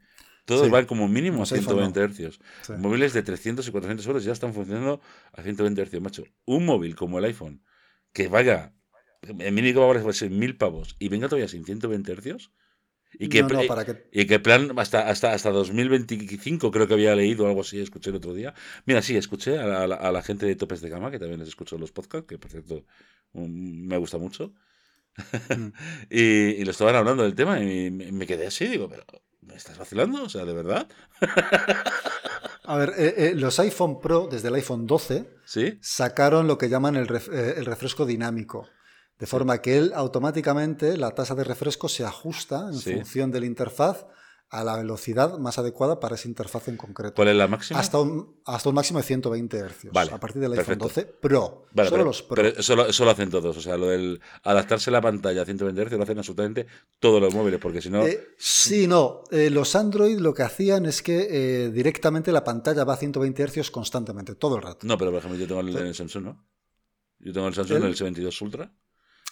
todos 0.47 0.67
Sí. 0.67 0.71
van 0.71 0.85
como 0.85 1.09
mínimo 1.09 1.37
a 1.37 1.41
Los 1.41 1.53
iPhone 1.53 1.77
no. 1.77 1.83
120 1.93 2.01
hercios. 2.01 2.41
Sí. 2.63 2.73
Móviles 2.77 3.13
de 3.15 3.23
300 3.23 3.67
y 3.67 3.71
400 3.71 4.07
euros 4.07 4.25
ya 4.25 4.33
están 4.33 4.53
funcionando 4.53 5.01
a 5.33 5.43
120 5.43 5.81
hercios, 5.81 6.03
macho. 6.03 6.25
Un 6.45 6.67
móvil 6.67 6.97
como 6.97 7.19
el 7.19 7.25
iPhone, 7.27 7.63
que 8.13 8.29
vaya, 8.29 8.75
en 9.23 9.55
mínimo 9.55 9.81
va 9.81 9.87
a 9.87 10.03
valer 10.03 10.31
mil 10.31 10.57
pavos 10.59 10.97
y 10.99 11.09
venga 11.09 11.29
todavía 11.29 11.49
sin 11.49 11.65
120 11.65 12.13
hercios, 12.13 12.51
y 13.19 13.29
que, 13.29 13.43
No, 13.43 13.49
para 13.67 13.85
que 13.85 13.95
y 14.13 14.27
que 14.27 14.39
plan 14.41 14.79
hasta, 14.79 15.09
hasta, 15.09 15.33
hasta 15.33 15.51
2025 15.51 16.71
creo 16.71 16.87
que 16.87 16.95
había 16.95 17.15
leído 17.17 17.47
algo 17.47 17.61
así, 17.63 17.81
escuché 17.81 18.11
el 18.11 18.17
otro 18.17 18.35
día. 18.35 18.55
Mira, 18.87 19.03
sí, 19.03 19.17
escuché 19.17 19.59
a 19.59 19.87
la, 19.87 19.97
a 19.97 20.23
gente 20.23 20.47
de 20.47 20.57
Topes 20.57 20.81
de 20.81 20.89
Gama, 20.91 21.11
que 21.11 21.19
también 21.19 21.41
les 21.41 21.49
escucho 21.49 21.77
en 21.77 21.81
los 21.83 21.93
podcasts, 21.93 22.27
que 22.27 22.39
por 22.39 22.51
cierto 22.51 22.85
me 23.33 23.97
gusta 23.99 24.19
mucho. 24.19 24.53
Mm. 25.53 25.69
y, 26.11 26.21
y 26.23 26.65
lo 26.65 26.71
estaban 26.73 26.97
hablando 26.97 27.23
del 27.23 27.35
tema 27.35 27.61
y 27.61 27.91
me, 27.91 28.13
me 28.13 28.27
quedé 28.27 28.47
así, 28.47 28.67
digo, 28.67 28.89
pero 28.89 29.05
¿me 29.43 29.55
estás 29.57 29.79
vacilando? 29.79 30.25
O 30.25 30.29
sea, 30.29 30.45
¿de 30.45 30.55
verdad? 30.55 30.89
A 32.65 32.77
ver, 32.79 32.93
eh, 32.97 33.15
eh, 33.19 33.35
los 33.35 33.59
iPhone 33.61 34.01
Pro, 34.01 34.27
desde 34.31 34.49
el 34.49 34.55
iPhone 34.55 34.87
12, 34.87 35.29
¿Sí? 35.45 35.79
sacaron 35.81 36.47
lo 36.47 36.57
que 36.57 36.69
llaman 36.69 36.97
el, 36.97 37.07
ref- 37.07 37.33
eh, 37.33 37.55
el 37.59 37.67
refresco 37.67 38.07
dinámico. 38.07 38.69
De 39.19 39.27
forma 39.27 39.59
que 39.63 39.77
él 39.79 39.93
automáticamente, 39.95 40.97
la 40.97 41.13
tasa 41.13 41.35
de 41.35 41.45
refresco 41.45 41.89
se 41.89 42.05
ajusta 42.05 42.69
en 42.69 42.75
Sí. 42.75 42.93
función 42.95 43.31
de 43.31 43.41
la 43.41 43.47
interfaz 43.47 44.07
a 44.51 44.63
la 44.63 44.77
velocidad 44.77 45.39
más 45.39 45.59
adecuada 45.59 45.99
para 45.99 46.15
esa 46.15 46.29
interfaz 46.29 46.69
en 46.69 46.77
concreto. 46.77 47.15
¿Cuál 47.17 47.29
es 47.29 47.35
la 47.37 47.49
máxima? 47.49 47.81
Hasta 47.81 47.99
un, 47.99 48.41
hasta 48.45 48.69
un 48.69 48.75
máximo 48.77 49.01
de 49.01 49.05
120 49.05 49.59
Hz. 49.59 49.91
Vale, 49.93 50.13
a 50.13 50.21
partir 50.21 50.41
del 50.43 50.53
iPhone 50.53 50.79
perfecto. 50.79 50.85
12 50.85 51.05
Pro. 51.21 51.67
Vale, 51.73 51.89
solo 51.89 51.99
pero, 51.99 52.05
los 52.05 52.23
Pro. 52.23 52.35
pero 52.37 52.49
eso, 52.49 52.77
lo, 52.77 52.87
eso 52.87 53.05
lo 53.05 53.11
hacen 53.11 53.31
todos. 53.31 53.57
O 53.57 53.61
sea, 53.61 53.77
lo 53.77 53.89
del 53.89 54.21
adaptarse 54.45 54.91
la 54.93 55.01
pantalla 55.01 55.43
a 55.43 55.45
120 55.45 55.85
Hz 55.87 55.93
lo 55.97 56.03
hacen 56.05 56.19
absolutamente 56.19 56.67
todos 57.01 57.21
los 57.21 57.35
móviles, 57.35 57.59
porque 57.59 57.81
si 57.81 57.91
no. 57.91 58.07
Eh, 58.07 58.35
sí, 58.39 58.87
no. 58.87 59.23
Eh, 59.33 59.51
los 59.51 59.75
Android 59.75 60.19
lo 60.19 60.35
que 60.35 60.43
hacían 60.43 60.87
es 60.87 61.03
que 61.03 61.27
eh, 61.65 61.71
directamente 61.71 62.31
la 62.31 62.45
pantalla 62.45 62.85
va 62.85 62.95
a 62.95 62.97
120 62.97 63.49
Hz 63.49 63.71
constantemente, 63.73 64.35
todo 64.37 64.57
el 64.57 64.63
rato. 64.63 64.87
No, 64.87 64.97
pero 64.99 65.11
por 65.11 65.19
ejemplo, 65.19 65.39
yo 65.41 65.49
tengo 65.49 65.63
el, 65.63 65.77
el 65.77 65.95
Samsung, 65.95 66.25
¿no? 66.25 66.47
Yo 67.19 67.33
tengo 67.33 67.49
el 67.49 67.55
Samsung, 67.55 67.79
¿El? 67.79 67.85
el 67.87 67.97
S22 67.97 68.41
Ultra. 68.43 68.73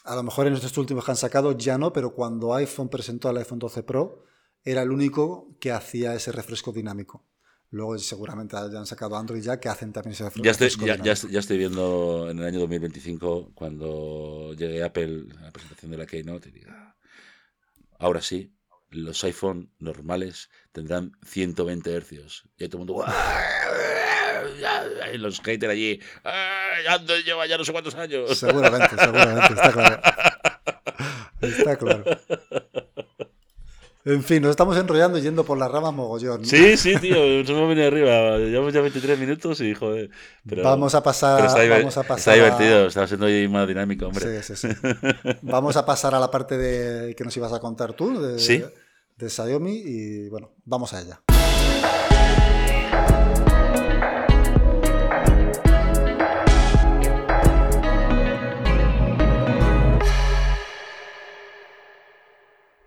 A 0.05 0.15
lo 0.17 0.23
mejor 0.23 0.47
en 0.47 0.55
estos 0.55 0.77
últimos 0.79 1.05
que 1.05 1.11
han 1.13 1.17
sacado 1.17 1.53
ya 1.57 1.79
no, 1.79 1.93
pero 1.93 2.13
cuando 2.15 2.55
iPhone 2.55 2.89
presentó 2.89 3.31
el 3.31 3.37
iPhone 3.39 3.59
12 3.61 3.83
Pro, 3.83 4.25
era 4.65 4.83
el 4.83 4.91
único 4.91 5.57
que 5.61 5.73
hacía 5.73 6.15
ese 6.15 6.33
refresco 6.33 6.73
dinámico. 6.73 7.25
Luego 7.71 7.97
seguramente 7.99 8.55
ya 8.71 8.79
han 8.79 8.87
sacado 8.87 9.17
Android 9.17 9.43
ya 9.43 9.59
que 9.59 9.69
hacen 9.69 9.93
también 9.93 10.13
ese 10.13 10.25
refresco, 10.25 10.43
Ya 10.45 10.51
estoy, 10.51 10.69
ya, 11.05 11.13
estoy- 11.13 11.31
ya 11.31 11.39
estoy 11.41 11.59
viendo 11.59 12.29
en 12.31 12.39
el 12.39 12.45
año 12.45 12.59
2025, 12.61 13.53
cuando 13.55 14.53
llegue 14.55 14.83
Apple 14.83 15.27
a 15.39 15.43
la 15.45 15.51
presentación 15.53 15.91
de 15.91 15.97
la 15.99 16.07
Keynote, 16.07 16.49
y 16.51 16.53
diga, 16.53 16.97
ahora 17.99 18.21
sí, 18.21 18.55
los 18.91 19.25
iPhone 19.25 19.73
normales 19.79 20.51
tendrán 20.73 21.13
120 21.25 21.95
hercios. 21.95 22.45
Y 22.59 22.65
hay 22.65 22.69
todo 22.69 22.83
el 22.83 22.89
mundo. 22.89 23.05
Y 25.15 25.19
los 25.19 25.41
haters 25.41 25.73
allí, 25.73 26.01
"Ay, 26.25 26.87
Ando 26.89 27.17
lleva 27.19 27.47
ya 27.47 27.59
no 27.59 27.65
sé 27.65 27.73
cuántos 27.73 27.95
años. 27.95 28.37
Seguramente, 28.39 28.97
seguramente, 28.99 29.53
está 29.55 29.73
claro. 29.73 30.01
Está 31.41 31.77
claro. 31.77 32.05
En 34.05 34.25
fin, 34.25 34.43
nos 34.43 34.51
estamos 34.51 34.77
enrollando 34.77 35.17
y 35.17 35.23
yendo 35.23 35.45
por 35.45 35.57
la 35.57 35.69
rama 35.69 35.93
mogollón. 35.93 36.45
Sí, 36.45 36.77
sí, 36.77 36.97
tío, 36.97 37.17
nos 37.25 37.49
hemos 37.49 37.69
venido 37.69 37.87
arriba. 37.87 38.37
Llevamos 38.39 38.73
ya 38.73 38.81
23 38.81 39.17
minutos 39.17 39.61
y 39.61 39.75
joder. 39.75 40.11
Pero, 40.49 40.65
vamos 40.65 40.93
a 40.97 41.03
pasar, 41.05 41.45
está, 41.47 41.59
vamos 41.69 41.97
a 41.97 42.01
está 42.01 42.15
pasar 42.15 42.35
a- 42.35 42.37
divertido, 42.37 42.87
está 42.89 43.07
siendo 43.07 43.27
más 43.51 43.69
dinámico, 43.69 44.07
hombre. 44.09 44.43
Sí, 44.43 44.57
sí, 44.57 44.69
sí. 44.75 44.77
Vamos 45.43 45.77
a 45.77 45.87
pasar 45.87 46.17
a 46.17 46.19
la 46.21 46.33
parte 46.33 46.59
de 46.59 47.15
que 47.15 47.23
nos 47.23 47.37
ibas 47.37 47.53
a 47.53 47.61
contar 47.61 47.93
tú 47.93 48.21
de, 48.21 48.41
Sí. 48.41 48.65
de 49.19 49.31
Xiaomi 49.31 49.83
y 49.85 50.29
bueno, 50.31 50.51
vamos 50.65 50.93
a 50.95 51.01
ella. 51.01 51.21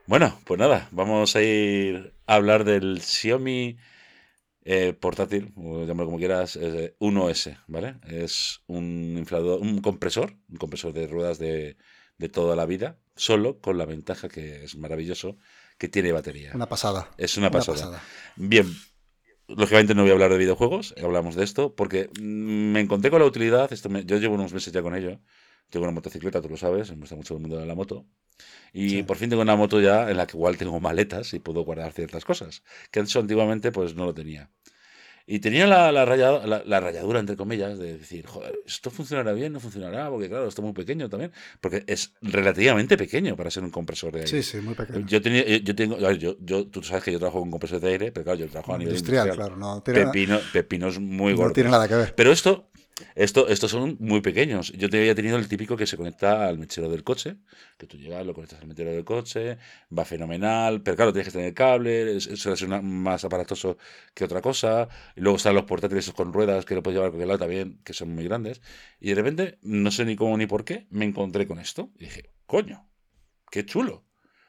Bueno, 0.07 0.39
pues 0.45 0.59
nada, 0.59 0.87
vamos 0.91 1.35
a 1.35 1.41
ir 1.41 2.13
a 2.27 2.35
hablar 2.35 2.63
del 2.63 3.01
Xiaomi 3.01 3.77
eh, 4.65 4.93
portátil, 4.93 5.53
o 5.57 5.85
llámalo 5.85 6.07
como 6.07 6.17
quieras, 6.19 6.57
eh, 6.57 6.95
1S, 6.99 7.57
¿vale? 7.67 7.97
Es 8.07 8.61
un 8.67 9.15
inflador, 9.17 9.61
un 9.61 9.81
compresor, 9.81 10.37
un 10.49 10.57
compresor 10.57 10.93
de 10.93 11.07
ruedas 11.07 11.39
de, 11.39 11.77
de 12.17 12.29
toda 12.29 12.55
la 12.55 12.65
vida, 12.65 12.99
solo 13.15 13.59
con 13.61 13.77
la 13.77 13.85
ventaja 13.85 14.29
que 14.29 14.63
es 14.65 14.77
maravilloso, 14.77 15.37
que 15.79 15.89
tiene 15.89 16.11
batería. 16.13 16.51
Una 16.55 16.67
pasada. 16.67 17.07
es 17.17 17.37
una 17.37 17.47
Una 17.47 17.59
pasada. 17.59 17.77
pasada. 17.89 18.01
Bien, 18.37 18.67
lógicamente 19.47 19.95
no 19.95 20.01
voy 20.03 20.11
a 20.11 20.13
hablar 20.13 20.31
de 20.31 20.37
videojuegos, 20.37 20.93
hablamos 21.03 21.35
de 21.35 21.43
esto, 21.43 21.75
porque 21.75 22.09
mm, 22.19 22.71
me 22.73 22.79
encontré 22.81 23.11
con 23.11 23.19
la 23.19 23.25
utilidad, 23.27 23.71
esto 23.71 23.89
me- 23.89 24.05
yo 24.05 24.17
llevo 24.17 24.35
unos 24.35 24.53
meses 24.53 24.73
ya 24.73 24.81
con 24.81 24.95
ello, 24.95 25.19
tengo 25.75 25.85
una 25.85 25.93
motocicleta, 25.93 26.41
tú 26.41 26.49
lo 26.49 26.57
sabes, 26.57 26.89
me 26.91 26.97
gusta 27.01 27.15
mucho 27.15 27.35
el 27.35 27.41
mundo 27.41 27.57
de 27.57 27.65
la 27.67 27.75
moto, 27.75 28.05
y 28.73 28.89
Sí. 28.89 29.03
por 29.03 29.17
fin 29.17 29.29
tengo 29.29 29.43
una 29.43 29.55
moto 29.55 29.81
ya 29.81 30.09
en 30.11 30.17
la 30.17 30.27
que 30.27 30.37
igual 30.37 30.57
tengo 30.57 30.79
maletas 30.79 31.33
y 31.33 31.39
puedo 31.39 31.61
guardar 31.63 31.91
ciertas 31.93 32.25
cosas, 32.25 32.63
que 32.91 32.99
eso 33.01 33.19
antiguamente 33.19 33.71
pues 33.71 33.95
no 33.95 34.05
lo 34.05 34.13
tenía. 34.13 34.49
Y 35.27 35.39
tenía 35.39 35.65
la, 35.65 35.91
la, 35.91 36.05
raya- 36.05 36.45
la- 36.45 36.63
la 36.65 36.79
rayadura, 36.79 37.19
entre 37.19 37.35
comillas, 37.35 37.79
de 37.79 37.97
decir, 37.97 38.27
joder, 38.27 38.59
¿esto 38.65 38.91
funcionará 38.91 39.33
bien? 39.33 39.53
¿No 39.53 39.59
funcionará? 39.59 40.09
Porque 40.11 40.29
claro, 40.29 40.47
esto 40.47 40.61
es 40.61 40.65
muy 40.65 40.73
pequeño 40.73 41.09
también, 41.09 41.31
porque 41.61 41.83
es 41.87 42.13
relativamente 42.21 42.95
pequeño 42.95 43.35
para 43.35 43.49
ser 43.49 43.63
un 43.63 43.71
compresor 43.71 44.13
de 44.13 44.19
aire. 44.21 44.43
Sí, 44.43 44.43
sí, 44.43 44.57
muy 44.61 44.75
pequeño. 44.75 45.07
Yo, 45.07 45.21
tenía, 45.23 45.43
yo 45.45 45.75
tengo, 45.75 45.97
yo, 46.11 46.37
yo, 46.39 46.67
tú 46.67 46.83
sabes 46.83 47.03
que 47.03 47.11
yo 47.11 47.19
trabajo 47.19 47.39
con 47.39 47.49
compresores 47.49 47.81
de 47.81 47.89
aire, 47.89 48.11
pero 48.11 48.23
claro, 48.23 48.39
yo 48.39 48.47
trabajo 48.47 48.75
a 48.75 48.77
nivel 48.77 48.95
Industrial, 48.97 49.27
industrial. 49.29 49.49
claro. 49.49 49.55
No 49.57 49.81
tiene, 49.81 50.05
Pepino, 50.05 50.39
pepinos 50.53 50.99
muy 50.99 51.31
no 51.33 51.37
gordos. 51.39 51.55
tiene 51.55 51.69
nada 51.71 51.87
que 51.87 51.95
ver. 51.95 52.13
Pero 52.15 52.31
esto 52.31 52.69
Esto, 53.15 53.49
estos 53.49 53.71
son 53.71 53.97
muy 53.99 54.21
pequeños. 54.21 54.71
Yo 54.71 54.89
te 54.89 54.97
había 54.97 55.13
tenido 55.13 55.37
el 55.37 55.49
típico 55.49 55.75
que 55.75 55.85
se 55.85 55.97
conecta 55.97 56.47
al 56.47 56.57
mechero 56.57 56.89
del 56.89 57.03
coche, 57.03 57.35
que 57.77 57.87
tú 57.87 57.97
llegas, 57.97 58.25
lo 58.25 58.33
conectas 58.33 58.61
al 58.61 58.67
mechero 58.67 58.91
del 58.91 59.03
coche, 59.03 59.57
va 59.97 60.05
fenomenal, 60.05 60.81
pero 60.81 60.95
claro, 60.95 61.11
tienes 61.11 61.27
que 61.27 61.37
tener 61.37 61.53
cable, 61.53 62.15
eso 62.15 62.53
es 62.53 62.67
más 62.67 63.25
aparatoso 63.25 63.77
que 64.13 64.23
otra 64.23 64.41
cosa. 64.41 64.87
Y 65.15 65.21
luego 65.21 65.35
están 65.35 65.55
los 65.55 65.65
portátiles 65.65 66.09
con 66.11 66.31
ruedas 66.31 66.63
que 66.63 66.73
lo 66.73 66.83
puedes 66.83 66.95
llevar 66.95 67.09
a 67.09 67.11
cualquier 67.11 67.27
lado 67.27 67.39
también, 67.39 67.81
que 67.83 67.93
son 67.93 68.15
muy 68.15 68.23
grandes. 68.23 68.61
Y 69.01 69.09
de 69.09 69.15
repente, 69.15 69.59
no 69.61 69.91
sé 69.91 70.05
ni 70.05 70.15
cómo 70.15 70.37
ni 70.37 70.45
por 70.45 70.63
qué, 70.63 70.87
me 70.89 71.03
encontré 71.03 71.47
con 71.47 71.59
esto. 71.59 71.91
Y 71.97 72.05
dije, 72.05 72.29
coño, 72.45 72.89
qué 73.51 73.65
chulo. 73.65 74.05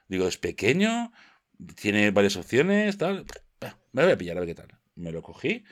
Digo, 0.06 0.28
es 0.28 0.38
pequeño, 0.38 1.12
tiene 1.74 2.12
varias 2.12 2.36
opciones, 2.36 2.96
tal. 2.96 3.26
Me 3.90 4.04
voy 4.04 4.12
a 4.12 4.18
pillar 4.18 4.36
a 4.36 4.40
ver 4.40 4.48
qué 4.50 4.54
tal. 4.54 4.78
Me 4.94 5.10
lo 5.10 5.20
cogí 5.20 5.64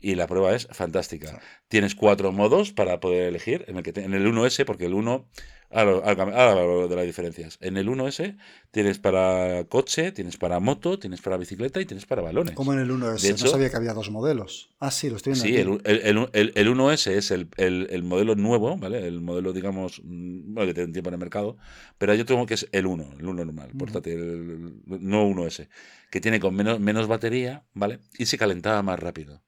y 0.00 0.14
la 0.14 0.26
prueba 0.26 0.54
es 0.54 0.66
fantástica. 0.70 1.40
Tienes 1.68 1.94
cuatro 1.94 2.32
modos 2.32 2.72
para 2.72 3.00
poder 3.00 3.28
elegir. 3.28 3.64
En 3.68 3.76
el, 3.76 3.82
que 3.82 3.98
en 4.00 4.14
el 4.14 4.26
1S, 4.26 4.64
porque 4.64 4.86
el 4.86 4.94
1. 4.94 5.28
Ahora, 5.72 6.54
lo 6.64 6.88
de 6.88 6.96
las 6.96 7.04
diferencias. 7.04 7.56
En 7.60 7.76
el 7.76 7.88
1S 7.88 8.36
tienes 8.72 8.98
para 8.98 9.64
coche, 9.66 10.10
tienes 10.10 10.36
para 10.36 10.58
moto, 10.58 10.98
tienes 10.98 11.20
para 11.20 11.36
bicicleta 11.36 11.80
y 11.80 11.84
tienes 11.84 12.06
para 12.06 12.22
balones. 12.22 12.56
Como 12.56 12.72
en 12.72 12.80
el 12.80 12.90
1S, 12.90 13.40
no 13.40 13.46
sabía 13.46 13.70
que 13.70 13.76
había 13.76 13.94
dos 13.94 14.10
modelos. 14.10 14.70
Ah, 14.80 14.90
sí, 14.90 15.10
lo 15.10 15.16
estoy 15.16 15.34
viendo. 15.34 15.78
Sí, 15.78 15.80
el, 15.84 16.28
el, 16.32 16.52
el, 16.56 16.68
1S 16.74 17.12
es 17.12 17.30
el, 17.30 18.02
modelo 18.02 18.34
nuevo, 18.34 18.76
¿vale? 18.78 19.06
El 19.06 19.20
modelo, 19.20 19.52
digamos, 19.52 20.00
mm, 20.02 20.54
bueno, 20.54 20.66
que 20.66 20.74
tiene 20.74 20.92
tiempo 20.92 21.10
en 21.10 21.14
el 21.14 21.20
mercado. 21.20 21.56
Pero 21.98 22.12
hay 22.12 22.20
otro 22.20 22.44
que 22.46 22.54
es 22.54 22.68
el 22.72 22.86
1, 22.86 23.14
el 23.20 23.26
1 23.26 23.44
normal, 23.44 23.70
portátil, 23.78 24.82
no 24.86 25.24
1S, 25.24 25.68
que 26.10 26.20
tiene 26.20 26.40
con 26.40 26.56
menos, 26.56 26.80
menos 26.80 27.06
batería, 27.06 27.64
¿vale? 27.74 28.00
Y 28.18 28.26
se 28.26 28.38
calentaba 28.38 28.82
más 28.82 28.98
rápido. 28.98 29.40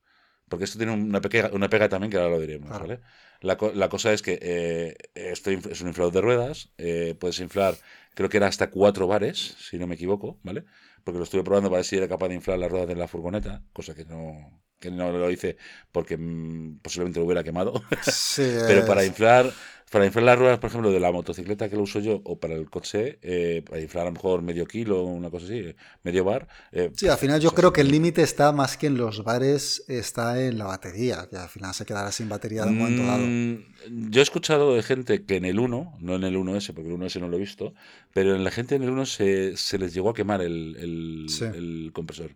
Porque 0.53 0.67
esto 0.67 0.77
tiene 0.77 0.93
una, 0.93 1.23
pega, 1.23 1.49
una 1.55 1.71
pega 1.71 1.89
también 1.89 2.11
que 2.11 2.19
ahora 2.19 2.29
lo 2.29 2.39
diremos, 2.39 2.69
¿vale? 2.69 3.01
La, 3.41 3.57
la, 3.73 3.89
cosa 3.89 4.13
es 4.13 4.21
que 4.21 4.39
eh, 4.43 4.95
esto 5.15 5.51
es 5.51 5.81
un 5.81 5.89
inflador 5.89 6.13
de 6.13 6.21
ruedas, 6.21 6.69
eh, 6.77 7.17
puedes 7.19 7.41
inflar, 7.41 7.75
creo 8.13 8.29
que 8.29 8.37
era 8.37 8.49
hasta 8.49 8.69
cuatro 8.69 9.07
bares, 9.07 9.57
si 9.59 9.79
no 9.79 9.87
me 9.87 9.95
equivoco, 9.95 10.39
¿vale? 10.43 10.67
Porque 11.05 11.17
lo 11.17 11.25
estuve 11.25 11.43
probando 11.43 11.71
para 11.71 11.79
ver 11.79 11.87
si 11.87 11.97
era 11.97 12.07
capaz 12.07 12.29
de 12.29 12.35
inflar 12.35 12.59
las 12.59 12.71
ruedas 12.71 12.87
de 12.87 12.97
la 12.97 13.09
furgoneta, 13.09 13.63
cosa 13.73 13.95
que 13.95 14.05
no, 14.05 14.61
que 14.79 14.91
no 14.91 15.11
lo 15.11 15.31
hice 15.31 15.57
porque 15.91 16.19
mm, 16.19 16.81
posiblemente 16.83 17.21
lo 17.21 17.25
hubiera 17.25 17.43
quemado. 17.43 17.73
Pero 18.37 18.85
para 18.85 19.07
inflar 19.07 19.51
para 19.93 20.07
inflar 20.07 20.25
las 20.25 20.39
ruedas, 20.39 20.59
por 20.59 20.71
ejemplo, 20.71 20.91
de 20.91 20.99
la 20.99 21.13
motocicleta 21.13 21.69
que 21.69 21.77
lo 21.77 21.83
uso 21.83 22.01
yo 22.01 22.23
o 22.25 22.41
para 22.41 22.55
el 22.55 22.71
coche, 22.71 23.19
eh, 23.21 23.63
para 23.69 23.79
inflar 23.79 24.07
a 24.07 24.09
lo 24.09 24.15
mejor 24.15 24.41
medio 24.41 24.65
kilo, 24.65 25.03
una 25.05 25.29
cosa 25.29 25.45
así, 25.45 25.75
medio 26.03 26.25
bar. 26.25 26.49
Eh, 26.73 26.91
sí, 26.97 27.09
al 27.09 27.19
final 27.19 27.41
yo 27.41 27.51
pues 27.51 27.59
creo 27.59 27.75
que 27.75 27.83
el 27.83 27.91
límite 27.91 28.23
está 28.23 28.53
más 28.53 28.79
que 28.79 28.87
en 28.87 28.97
los 28.97 29.23
bares, 29.23 29.85
está 29.89 30.43
en 30.43 30.57
la 30.57 30.65
batería, 30.65 31.29
que 31.31 31.37
al 31.37 31.51
final 31.51 31.75
se 31.75 31.85
quedará 31.85 32.11
sin 32.11 32.31
batería 32.31 32.65
de 32.65 32.71
un 32.71 32.79
momento 32.79 33.05
dado. 33.05 33.23
Mm, 33.23 34.11
yo 34.11 34.21
he 34.21 34.23
escuchado 34.23 34.75
de 34.75 34.83
gente 34.83 35.27
que 35.27 35.37
en 35.37 35.45
el 35.45 35.59
1, 35.59 35.99
no 36.01 36.15
en 36.15 36.25
el 36.25 36.37
1S, 36.39 36.73
porque 36.73 36.89
el 36.89 36.99
1S 36.99 37.21
no 37.21 37.29
lo 37.29 37.37
he 37.37 37.41
visto, 37.41 37.75
pero 38.15 38.35
en 38.35 38.45
la 38.45 38.51
gente 38.51 38.77
en 38.77 38.85
el 38.85 38.91
1 38.91 39.05
se, 39.05 39.59
se 39.59 39.77
les 39.77 39.93
llegó 39.93 40.09
a 40.09 40.15
quemar 40.15 40.41
el, 40.41 41.29
el 41.39 41.91
compresor 41.93 42.31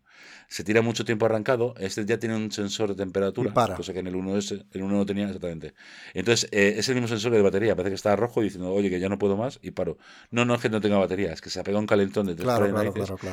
se 0.49 0.65
tira 0.65 0.83
mucho 0.83 1.05
tiempo 1.05 1.27
arrancado, 1.27 1.75
este 1.79 2.05
ya 2.05 2.19
tiene 2.19 2.37
un 2.37 2.53
sensor 2.53 2.91
de 2.91 2.95
temperatura, 2.95 3.53
cosa 3.53 3.93
que 3.93 3.99
en 3.99 4.07
el 4.07 4.15
1S, 4.15 4.67
el 4.73 4.83
1 4.83 4.97
no 4.97 5.07
tenía 5.07 5.25
exactamente. 5.25 5.75
Entonces, 6.15 6.49
eh, 6.53 6.75
es 6.79 6.89
el 6.89 6.95
mismo 6.95 7.09
sensor 7.09 7.33
de 7.33 7.39
batería, 7.47 7.75
parece 7.75 7.91
que 7.91 7.97
está 7.97 8.15
rojo 8.17 8.43
diciendo, 8.43 8.73
oye, 8.73 8.91
que 8.91 9.01
ya 9.01 9.09
no 9.09 9.19
puedo 9.19 9.37
más 9.37 9.59
y 9.63 9.71
paro. 9.71 9.99
No, 10.31 10.45
no 10.45 10.55
es 10.55 10.61
que 10.61 10.69
no 10.69 10.81
tenga 10.81 10.99
batería, 10.99 11.33
es 11.33 11.41
que 11.41 11.51
se 11.51 11.61
ha 11.61 11.65
pegado 11.65 11.81
un 11.81 11.87
calentón 11.87 12.27
de 12.27 12.35
tres 12.35 12.45
claro, 12.45 12.67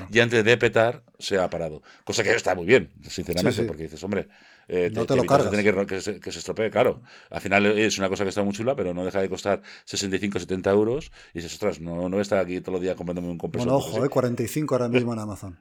y 0.09 0.19
antes 0.19 0.43
de 0.43 0.57
petar 0.57 1.03
se 1.19 1.37
ha 1.37 1.49
parado. 1.49 1.81
Cosa 2.03 2.23
que 2.23 2.31
está 2.31 2.55
muy 2.55 2.65
bien, 2.65 2.91
sinceramente, 3.07 3.63
porque 3.63 3.83
dices, 3.83 4.03
hombre, 4.03 4.27
eh, 4.67 4.89
no 4.93 5.05
te, 5.05 5.15
lo 5.15 5.23
cargas. 5.25 5.49
que, 5.87 6.01
se, 6.01 6.19
que, 6.19 6.31
se, 6.31 6.39
estropee, 6.39 6.69
claro. 6.69 7.01
Al 7.29 7.41
final 7.41 7.65
es 7.65 7.97
una 7.97 8.09
cosa 8.09 8.23
que 8.23 8.29
está 8.29 8.43
muy 8.43 8.53
chula, 8.53 8.75
pero 8.75 8.93
no 8.93 9.03
deja 9.03 9.21
de 9.21 9.29
costar 9.29 9.61
65, 9.85 10.39
70 10.39 10.71
euros. 10.71 11.11
Y 11.33 11.39
dices, 11.39 11.53
ostras, 11.53 11.79
no, 11.79 12.07
no 12.09 12.21
estar 12.21 12.39
aquí 12.39 12.59
todos 12.61 12.73
los 12.73 12.81
días 12.81 12.95
comprándome 12.95 13.29
un 13.29 13.37
compresor. 13.37 13.67
Bueno, 13.67 13.85
ojo, 13.85 14.05
eh, 14.05 14.09
45 14.09 14.75
ahora 14.75 14.87
mismo 14.87 15.13
en 15.13 15.19
Amazon. 15.19 15.59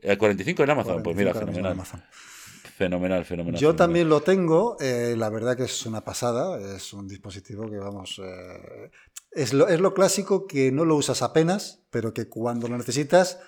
¿El 0.00 0.18
45 0.18 0.64
en 0.64 0.70
Amazon? 0.70 1.02
pues 1.02 1.16
mira, 1.16 1.32
fenomenal. 1.32 1.76
Fenomenal, 2.76 3.24
fenomenal. 3.24 3.60
Yo 3.60 3.76
también 3.76 4.08
lo 4.08 4.22
tengo, 4.22 4.76
eh, 4.80 5.14
la 5.16 5.28
verdad 5.28 5.56
que 5.56 5.64
es 5.64 5.86
una 5.86 6.02
pasada, 6.02 6.58
es 6.76 6.92
un 6.92 7.06
dispositivo 7.06 7.68
que 7.70 7.76
vamos... 7.76 8.20
Eh, 8.24 8.90
es, 9.32 9.52
lo, 9.52 9.68
es 9.68 9.80
lo 9.80 9.94
clásico 9.94 10.46
que 10.46 10.72
no 10.72 10.84
lo 10.84 10.96
usas 10.96 11.22
apenas, 11.22 11.80
pero 11.90 12.12
que 12.12 12.28
cuando 12.28 12.68
lo 12.68 12.76
necesitas 12.76 13.38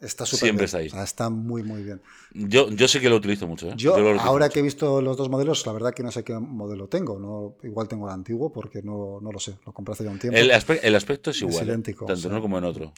está 0.00 0.26
súper 0.26 0.46
Siempre 0.46 0.64
está 0.66 0.78
ahí. 0.78 0.90
está 1.02 1.30
muy, 1.30 1.62
muy 1.62 1.82
bien. 1.82 2.02
Yo, 2.34 2.70
yo 2.70 2.88
sí 2.88 3.00
que 3.00 3.08
lo 3.08 3.16
utilizo 3.16 3.46
mucho. 3.46 3.68
¿eh? 3.68 3.74
Yo, 3.76 3.94
ahora 4.20 4.48
que 4.48 4.58
he 4.58 4.62
visto 4.62 5.00
los 5.00 5.16
dos 5.16 5.28
modelos, 5.30 5.64
la 5.66 5.72
verdad 5.72 5.94
que 5.94 6.02
no 6.02 6.10
sé 6.10 6.24
qué 6.24 6.34
modelo 6.34 6.88
tengo. 6.88 7.18
No, 7.18 7.56
igual 7.66 7.88
tengo 7.88 8.06
el 8.08 8.12
antiguo 8.12 8.52
porque 8.52 8.82
no, 8.82 9.20
no 9.20 9.32
lo 9.32 9.38
sé. 9.38 9.54
Lo 9.64 9.72
compré 9.72 9.92
hace 9.92 10.04
ya 10.04 10.10
un 10.10 10.18
tiempo. 10.18 10.38
El, 10.38 10.50
el 10.50 10.94
aspecto 10.94 11.30
es 11.30 11.40
igual. 11.40 11.56
Es 11.56 11.62
idéntico. 11.62 12.06
Tanto 12.06 12.26
en 12.26 12.32
uno 12.32 12.42
como 12.42 12.58
en 12.58 12.64
otro. 12.64 12.92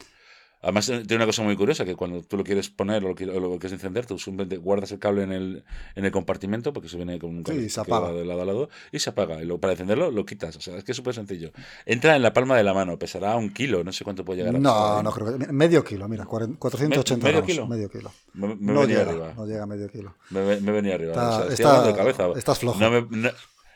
Además, 0.64 0.88
eh, 0.88 1.02
tiene 1.06 1.16
una 1.16 1.26
cosa 1.26 1.42
muy 1.42 1.56
curiosa, 1.56 1.84
que 1.84 1.94
cuando 1.94 2.22
tú 2.22 2.38
lo 2.38 2.42
quieres 2.42 2.70
poner 2.70 3.04
o 3.04 3.08
lo, 3.08 3.14
quieres 3.14 3.72
encender, 3.72 4.06
tú 4.06 4.18
simplemente 4.18 4.56
guardas 4.56 4.90
el 4.92 4.98
cable 4.98 5.22
en 5.22 5.32
el, 5.32 5.64
en 5.94 6.04
el 6.06 6.10
compartimento, 6.10 6.72
porque 6.72 6.88
se 6.88 6.96
viene 6.96 7.18
con 7.18 7.30
un 7.30 7.42
cable 7.42 7.60
sí, 7.62 7.68
se 7.68 7.80
apaga. 7.82 8.12
de 8.12 8.24
lado 8.24 8.40
a 8.40 8.44
lado, 8.46 8.68
y 8.90 8.98
se 8.98 9.10
apaga. 9.10 9.42
Y 9.42 9.58
para 9.58 9.74
encenderlo, 9.74 10.10
lo 10.10 10.24
quitas. 10.24 10.56
O 10.56 10.62
sea, 10.62 10.78
es 10.78 10.84
que 10.84 10.92
es 10.92 10.96
súper 10.96 11.14
sencillo. 11.14 11.52
Entra 11.84 12.16
en 12.16 12.22
la 12.22 12.32
palma 12.32 12.56
de 12.56 12.64
la 12.64 12.72
mano, 12.72 12.98
pesará 12.98 13.36
un 13.36 13.50
kilo, 13.50 13.84
no 13.84 13.92
sé 13.92 14.04
cuánto 14.04 14.24
puede 14.24 14.38
llegar 14.38 14.56
a 14.56 14.58
No, 14.58 15.02
no 15.02 15.12
creo 15.12 15.38
que... 15.38 15.52
Medio 15.52 15.84
kilo, 15.84 16.08
mira, 16.08 16.24
480 16.24 17.26
¿Medio 17.26 17.44
Kilo? 17.44 17.66
Medio 17.66 17.90
kilo. 17.90 18.10
Me, 18.32 18.56
no 18.58 18.86
llega, 18.86 19.02
arriba. 19.02 19.34
No 19.36 19.46
llega 19.46 19.64
a 19.64 19.66
medio 19.66 19.88
kilo. 19.88 20.14
Me, 20.30 20.60
me 20.60 20.72
venía 20.72 20.94
arriba. 20.94 21.12
Está, 21.12 21.52
está, 21.52 21.86
de 21.86 21.94
cabeza. 21.94 22.28
Estás 22.36 22.58
flojo. 22.58 22.80
No 22.80 22.90
me, 22.90 23.32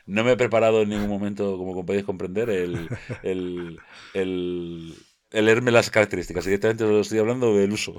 no, 0.07 0.23
me 0.23 0.31
he 0.31 0.37
preparado 0.37 0.81
en 0.81 0.89
ningún 0.89 1.07
momento, 1.07 1.55
como 1.55 1.85
podéis 1.85 2.03
comprender, 2.03 2.49
el 2.49 2.89
el 4.13 4.95
leerme 5.31 5.71
las 5.71 5.89
características, 5.89 6.45
directamente 6.45 6.83
lo 6.85 7.01
estoy 7.01 7.19
hablando 7.19 7.55
del 7.55 7.71
uso. 7.71 7.95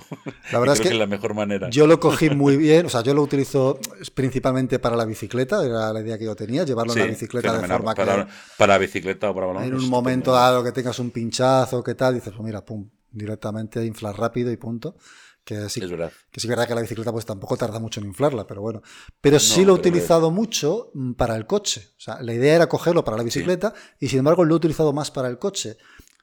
La 0.51 0.59
verdad 0.59 0.77
es 0.77 0.81
que, 0.81 0.89
es 0.89 0.95
la 0.95 1.07
mejor 1.07 1.35
manera. 1.35 1.71
Yo 1.71 1.87
lo 1.87 2.01
cogí 2.01 2.31
muy 2.31 2.57
bien, 2.57 2.87
o 2.87 2.89
sea, 2.89 3.03
yo 3.03 3.15
lo 3.15 3.23
utilizo 3.23 3.79
principalmente 4.15 4.79
para 4.79 4.97
la 4.97 5.05
bicicleta, 5.05 5.65
era 5.65 5.93
la 5.93 6.01
idea 6.01 6.19
que 6.19 6.25
yo 6.25 6.35
tenía, 6.35 6.65
llevarlo 6.65 6.93
en 6.95 6.99
la 6.99 7.07
bicicleta 7.07 7.53
de 7.61 7.69
forma 7.69 7.95
para, 7.95 8.27
que... 8.27 8.33
Para 8.57 8.79
bicicleta 8.79 9.31
o 9.31 9.35
para 9.35 9.47
balón. 9.47 9.65
En 9.65 9.75
un 9.75 9.89
momento 9.89 10.33
dado 10.33 10.65
que 10.65 10.73
tengas 10.73 10.99
un 10.99 11.11
pinchazo, 11.11 11.83
que 11.85 11.95
tal, 11.95 12.15
dices, 12.15 12.33
pues 12.33 12.45
mira, 12.45 12.65
pum, 12.65 12.89
directamente 13.11 13.85
inflar 13.85 14.19
rápido 14.19 14.51
y 14.51 14.57
punto. 14.57 14.97
Que 15.45 15.69
sí, 15.71 15.83
es 15.83 15.91
verdad. 15.91 16.13
que 16.31 16.39
sí 16.39 16.47
es 16.47 16.51
verdad 16.51 16.69
que 16.69 16.75
la 16.75 16.83
bicicleta 16.83 17.11
pues 17.13 17.25
tampoco 17.25 17.57
tarda 17.57 17.81
mucho 17.81 18.01
en 18.01 18.07
inflarla, 18.07 18.47
pero 18.47 18.61
bueno. 18.61 18.83
Pero 19.21 19.41
sí 19.41 19.65
lo 19.65 19.73
he 19.73 19.77
utilizado 19.77 20.31
mucho 20.31 20.91
mm, 20.93 21.13
para 21.13 21.35
el 21.35 21.47
coche. 21.47 21.89
O 21.97 22.01
sea, 22.01 22.23
la 22.23 22.35
idea 22.35 22.57
era 22.57 22.69
cogerlo 22.69 23.05
para 23.05 23.17
la 23.17 23.23
bicicleta 23.23 23.73
y 23.99 24.09
sin 24.09 24.19
embargo 24.19 24.45
lo 24.45 24.55
he 24.55 24.57
utilizado 24.57 24.93
más 24.93 25.11
para 25.11 25.29
el 25.29 25.39
coche. 25.39 25.79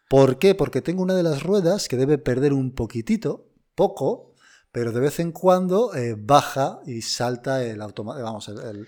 ¿Por 0.07 0.39
qué? 0.39 0.55
Porque 0.55 0.81
tengo 0.81 1.03
una 1.03 1.15
de 1.15 1.23
las 1.23 1.43
ruedas 1.43 1.87
que 1.87 1.97
debe 1.97 2.17
perder 2.17 2.53
un 2.53 2.73
poquitito, 2.73 3.49
poco, 3.75 4.33
pero 4.71 4.91
de 4.91 4.99
vez 4.99 5.19
en 5.19 5.31
cuando 5.31 5.93
eh, 5.95 6.15
baja 6.17 6.79
y 6.85 7.01
salta 7.01 7.63
el 7.63 7.81
automático, 7.81 8.23
vamos, 8.23 8.47
el, 8.47 8.87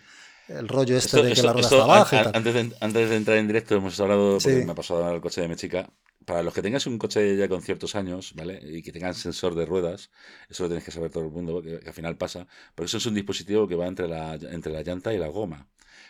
rollo 0.68 0.98
este 0.98 1.22
de 1.22 1.34
que 1.34 1.44
la 1.44 1.54
rueda 1.54 1.68
está 1.68 1.86
baja. 1.86 2.32
antes, 2.34 2.54
de, 2.54 2.72
antes 2.80 3.10
de 3.10 3.16
entrar 3.16 3.38
en 3.38 3.48
directo 3.48 3.76
hemos 3.76 4.00
hablado, 4.00 4.38
porque 4.42 4.66
me 4.66 4.72
ha 4.72 4.76
pasado 4.76 5.14
el 5.14 5.22
coche 5.22 5.42
de 5.42 5.48
mi 5.48 5.56
chica, 5.56 5.90
para 6.26 6.42
los 6.42 6.54
que 6.54 6.62
tengas 6.62 6.88
un 6.88 6.98
coche 6.98 7.36
ya 7.36 7.48
con 7.50 7.62
ciertos 7.62 7.96
años, 7.96 8.34
¿vale? 8.36 8.60
Y 8.64 8.82
que 8.82 8.92
tengan 8.92 9.14
sensor 9.14 9.56
de 9.56 9.66
ruedas, 9.66 10.12
eso 10.50 10.64
lo 10.64 10.70
tienes 10.70 10.86
que 10.86 10.92
saber 10.92 11.12
todo 11.12 11.26
el 11.26 11.32
mundo, 11.32 11.62
que, 11.62 11.82
al 11.86 11.94
final 11.94 12.18
pasa, 12.18 12.48
porque 12.76 12.88
eso 12.88 12.98
es 12.98 13.06
un 13.06 13.16
dispositivo 13.16 13.68
que 13.68 13.76
va 13.76 13.88
entre 13.88 14.08
la, 14.08 14.36
entre 14.36 14.72
la 14.72 14.84
llanta 14.84 15.14
y 15.14 15.18
la 15.18 15.28
goma 15.28 15.68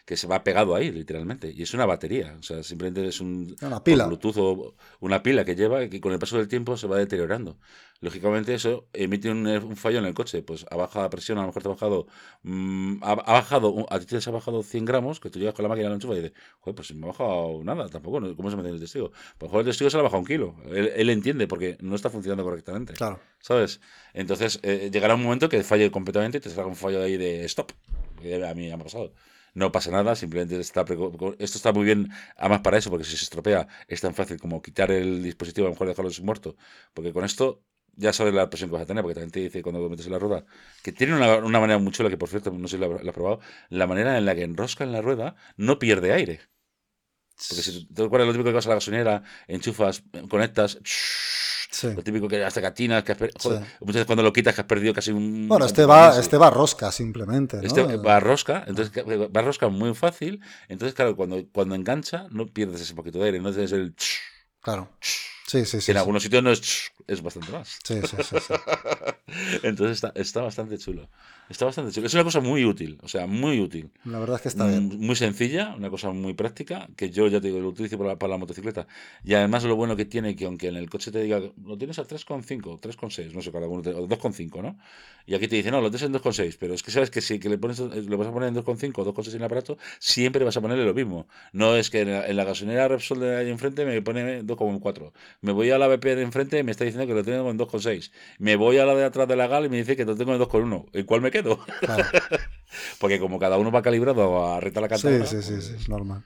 que 0.10 0.18
se 0.18 0.26
va 0.26 0.44
pegado 0.44 0.74
ahí, 0.74 0.92
literalmente. 0.92 1.54
Y 1.56 1.62
es 1.62 1.76
una 1.76 1.86
batería, 1.86 2.36
o 2.40 2.42
sea, 2.42 2.64
simplemente 2.64 3.08
es 3.08 3.22
un 3.22 3.56
una 3.62 3.84
pila. 3.84 4.08
Bluetooth 4.08 4.38
o 4.38 4.76
una 5.02 5.22
pila 5.22 5.46
que 5.46 5.56
lleva 5.56 5.84
y 5.84 5.90
que 5.92 6.02
con 6.02 6.12
el 6.14 6.18
paso 6.18 6.36
del 6.40 6.48
tiempo 6.48 6.78
se 6.78 6.88
va 6.88 6.98
deteriorando. 6.98 7.60
Lógicamente 8.02 8.56
eso 8.56 8.88
emite 8.92 9.30
un, 9.30 9.76
fallo 9.76 10.00
en 10.00 10.06
el 10.06 10.16
coche, 10.16 10.42
pues 10.42 10.66
ha 10.72 10.76
bajado 10.76 11.06
la 11.06 11.12
presión, 11.12 11.38
a 11.38 11.42
lo 11.42 11.48
mejor 11.50 11.62
te 11.62 11.70
ha 11.70 11.74
bajado, 11.74 12.08
mm, 12.42 13.04
ha, 13.04 13.14
bajado, 13.14 13.86
a 13.88 14.00
ti 14.00 14.08
te 14.08 14.18
ha 14.18 14.32
bajado 14.32 14.64
100 14.64 14.84
gramos, 14.84 15.20
que 15.20 15.30
tú 15.30 15.38
llegas 15.38 15.54
con 15.54 15.62
la 15.62 15.70
máquina 15.70 15.90
la 15.90 15.94
enchufa 15.94 16.14
y 16.14 16.22
dices, 16.22 16.34
joder, 16.62 16.76
pues 16.76 16.92
me 16.96 17.06
ha 17.06 17.10
bajado 17.10 17.64
nada, 17.64 17.88
tampoco, 17.90 18.36
¿cómo 18.36 18.50
se 18.50 18.58
mete 18.58 18.70
el 18.70 18.80
testigo? 18.80 19.12
Pues 19.38 19.42
a 19.42 19.46
mejor 19.46 19.60
el 19.60 19.68
testigo 19.68 19.92
se 19.92 19.98
le 19.98 20.02
ha 20.02 20.04
bajado 20.06 20.22
un 20.22 20.26
kilo, 20.26 20.56
él, 20.74 21.10
entiende 21.12 21.48
porque 21.48 21.78
no 21.82 21.96
está 21.96 22.10
funcionando 22.10 22.44
correctamente. 22.44 22.94
Claro. 22.94 23.20
¿Sabes? 23.42 23.80
Entonces 24.16 24.60
eh, 24.64 24.90
llegará 24.92 25.14
un 25.14 25.22
momento 25.22 25.50
que 25.50 25.62
falle 25.62 25.92
completamente 25.92 26.40
y 26.40 26.42
te 26.42 26.50
salga 26.50 26.66
un 26.66 26.76
fallo 26.76 27.04
ahí 27.04 27.16
de 27.16 27.46
stop, 27.46 27.74
que 28.20 28.44
a 28.44 28.56
mí 28.56 28.66
me 28.66 28.74
ha 28.74 28.78
pasado 28.80 29.14
no 29.60 29.72
pasa 29.72 29.92
nada, 29.92 30.16
simplemente 30.16 30.60
está 30.60 30.82
esto 31.40 31.58
está 31.58 31.72
muy 31.74 31.86
bien, 31.86 32.10
además 32.38 32.62
para 32.62 32.78
eso, 32.78 32.90
porque 32.90 33.06
si 33.06 33.18
se 33.18 33.24
estropea 33.24 33.68
es 33.88 34.02
tan 34.02 34.14
fácil 34.16 34.40
como 34.40 34.62
quitar 34.62 34.90
el 34.92 35.22
dispositivo, 35.24 35.68
a 35.68 35.70
lo 35.70 35.74
mejor 35.76 35.88
dejarlo 35.88 36.12
muerto, 36.24 36.56
porque 36.94 37.14
con 37.14 37.24
esto 37.26 37.64
ya 37.96 38.14
sabes 38.14 38.34
la 38.34 38.50
presión 38.50 38.70
que 38.70 38.76
vas 38.76 38.84
a 38.84 38.86
tener, 38.88 39.04
porque 39.04 39.16
también 39.16 39.32
te 39.32 39.42
dice 39.42 39.62
cuando 39.62 39.88
metes 39.90 40.06
en 40.06 40.14
la 40.14 40.20
rueda, 40.20 40.46
que 40.84 40.92
tiene 40.94 41.16
una, 41.16 41.60
manera 41.60 41.80
muy 41.80 41.92
chula, 41.92 42.10
que 42.10 42.18
por 42.18 42.30
cierto, 42.30 42.52
no 42.52 42.68
sé 42.68 42.78
si 42.78 42.82
la, 42.82 42.88
has 42.88 43.14
probado, 43.14 43.42
la 43.70 43.88
manera 43.88 44.18
en 44.18 44.26
la 44.26 44.36
que 44.36 44.44
enrosca 44.44 44.84
en 44.86 44.94
la 44.94 45.02
rueda 45.02 45.36
no 45.58 45.80
pierde 45.80 46.14
aire. 46.14 46.40
Porque 47.48 47.64
si 47.64 47.86
te 47.88 48.04
acuerdas 48.04 48.28
lo 48.28 48.34
típico 48.34 48.50
que 48.50 48.56
vas 48.56 48.66
a 48.66 48.70
la 48.70 48.76
gasolinera, 48.76 49.24
enchufas, 49.48 50.04
conectas, 50.30 50.78
Sí. 51.72 51.94
lo 51.96 52.04
típico 52.04 52.28
que 52.28 52.44
hasta 52.44 52.60
gatinas, 52.62 53.04
que 53.04 53.12
has 53.14 53.18
per- 53.18 53.32
joder, 53.40 53.60
Sí. 53.60 53.66
muchas 53.82 53.94
veces 53.94 54.06
cuando 54.08 54.24
lo 54.24 54.34
quitas 54.34 54.56
que 54.56 54.62
has 54.62 54.68
perdido 54.68 54.94
casi 54.94 55.12
un... 55.12 55.48
Bueno, 55.48 55.66
este 55.66 55.86
va, 55.86 56.20
este 56.20 56.36
va 56.38 56.50
rosca 56.50 56.92
simplemente, 56.92 57.58
¿no? 57.58 57.64
Este 57.64 57.84
va 57.98 58.16
a 58.18 58.20
rosca, 58.20 58.64
entonces 58.68 58.92
que- 58.92 59.04
va 59.04 59.42
rosca 59.42 59.70
muy 59.70 59.94
fácil, 59.94 60.42
entonces 60.68 60.96
claro, 60.96 61.16
cuando, 61.16 61.38
cuando 61.54 61.76
engancha 61.76 62.26
no 62.32 62.48
pierdes 62.48 62.82
ese 62.82 62.96
poquito 62.96 63.20
de 63.20 63.26
aire, 63.26 63.40
no 63.40 63.52
tienes 63.52 63.72
el... 63.72 63.96
Claro. 64.62 64.90
Sí, 65.50 65.66
sí, 65.66 65.78
que 65.78 65.82
sí. 65.82 65.92
en 65.92 65.98
algunos 65.98 66.22
sitios 66.24 66.44
no 66.44 66.52
es... 66.52 66.92
es 67.08 67.22
bastante 67.22 67.52
más. 67.52 67.80
Sí, 67.84 67.96
sí, 68.10 68.18
sí, 68.24 68.36
sí. 68.48 68.54
Entonces 69.64 69.98
está, 69.98 70.12
está 70.16 70.42
bastante 70.42 70.78
chulo. 70.78 71.10
Está 71.50 71.66
bastante 71.66 71.92
chulo. 71.92 72.08
Es 72.08 72.14
una 72.14 72.24
cosa 72.24 72.40
muy 72.40 72.64
útil, 72.66 73.00
o 73.02 73.08
sea, 73.08 73.26
muy 73.26 73.60
útil. 73.60 73.92
La 74.06 74.20
verdad 74.20 74.36
es 74.38 74.42
que 74.44 74.48
está 74.50 74.68
bien. 74.68 74.88
Mm, 74.88 75.06
Muy 75.06 75.16
sencilla, 75.16 75.74
una 75.76 75.90
cosa 75.90 76.12
muy 76.12 76.34
práctica, 76.34 76.88
que 76.96 77.10
yo 77.10 77.28
ya 77.28 77.42
te 77.42 77.48
digo, 77.48 77.60
lo 77.60 77.70
utilizo 77.70 77.98
para 77.98 78.12
la, 78.12 78.20
para 78.20 78.32
la 78.32 78.38
motocicleta. 78.38 78.88
Y 79.24 79.34
además 79.34 79.64
lo 79.64 79.76
bueno 79.76 79.96
que 79.96 80.06
tiene, 80.06 80.36
que 80.36 80.46
aunque 80.46 80.68
en 80.68 80.76
el 80.76 80.90
coche 80.90 81.12
te 81.12 81.22
diga, 81.24 81.40
lo 81.40 81.78
tienes 81.78 81.98
a 82.00 82.06
3,5, 82.06 82.80
3,6, 82.80 83.34
no 83.34 83.42
sé, 83.42 83.52
cada 83.52 83.68
uno, 83.68 83.82
te- 83.82 83.94
o 83.94 84.08
2,5, 84.08 84.62
¿no? 84.62 84.78
Y 85.26 85.36
aquí 85.36 85.48
te 85.48 85.56
dice, 85.58 85.70
no, 85.72 85.80
lo 85.82 85.90
tienes 85.92 86.04
en 86.08 86.12
2,6, 86.14 86.58
pero 86.60 86.74
es 86.74 86.82
que 86.84 86.92
sabes 86.92 87.10
que 87.12 87.22
si 87.22 87.40
que 87.40 87.50
le 87.50 87.58
pones, 87.58 87.80
lo 87.80 88.18
vas 88.18 88.28
a 88.28 88.32
poner 88.34 88.50
en 88.50 88.56
2,5 88.56 89.02
o 89.02 89.06
2,6 89.06 89.34
en 89.36 89.42
el 89.42 89.46
aparato, 89.46 89.78
siempre 90.00 90.44
vas 90.44 90.58
a 90.58 90.62
ponerle 90.62 90.86
lo 90.86 90.94
mismo. 90.94 91.28
No 91.54 91.76
es 91.76 91.90
que 91.90 92.02
en 92.02 92.12
la, 92.12 92.28
en 92.28 92.36
la 92.36 92.44
gasolinera 92.46 92.88
Repsol 92.88 93.20
de 93.20 93.38
ahí 93.38 93.50
enfrente 93.50 93.86
me 93.86 94.02
pone 94.02 94.44
2,4. 94.44 95.14
Me 95.42 95.52
voy 95.54 95.72
a 95.72 95.78
la 95.78 95.88
BP 95.88 96.16
de 96.16 96.22
enfrente 96.24 96.60
y 96.60 96.64
me 96.64 96.72
está 96.72 96.84
diciendo 96.84 97.08
que 97.08 97.14
lo 97.14 97.24
tengo 97.24 97.50
en 97.50 97.58
2,6. 97.58 98.12
Me 98.40 98.56
voy 98.58 98.78
a 98.78 98.86
la 98.86 98.94
de 98.96 99.06
atrás 99.06 99.28
de 99.28 99.36
la 99.38 99.48
GAL 99.48 99.66
y 99.66 99.70
me 99.70 99.78
dice 99.78 99.96
que 99.96 100.04
lo 100.06 100.16
tengo 100.16 100.34
en 100.34 100.40
2,1. 100.40 100.86
¿En 100.92 101.06
cuál 101.06 101.22
me 101.22 101.32
quedo? 101.32 101.60
Claro. 101.80 102.04
Porque 103.00 103.20
como 103.20 103.40
cada 103.40 103.58
uno 103.58 103.72
va 103.72 103.82
calibrado 103.82 104.46
a 104.54 104.60
reta 104.60 104.82
la 104.82 104.88
Sí, 104.90 105.08
cantidad. 105.08 105.26
sí, 105.26 105.42
sí, 105.42 105.62
sí, 105.62 105.74
es 105.78 105.90
normal. 105.90 106.24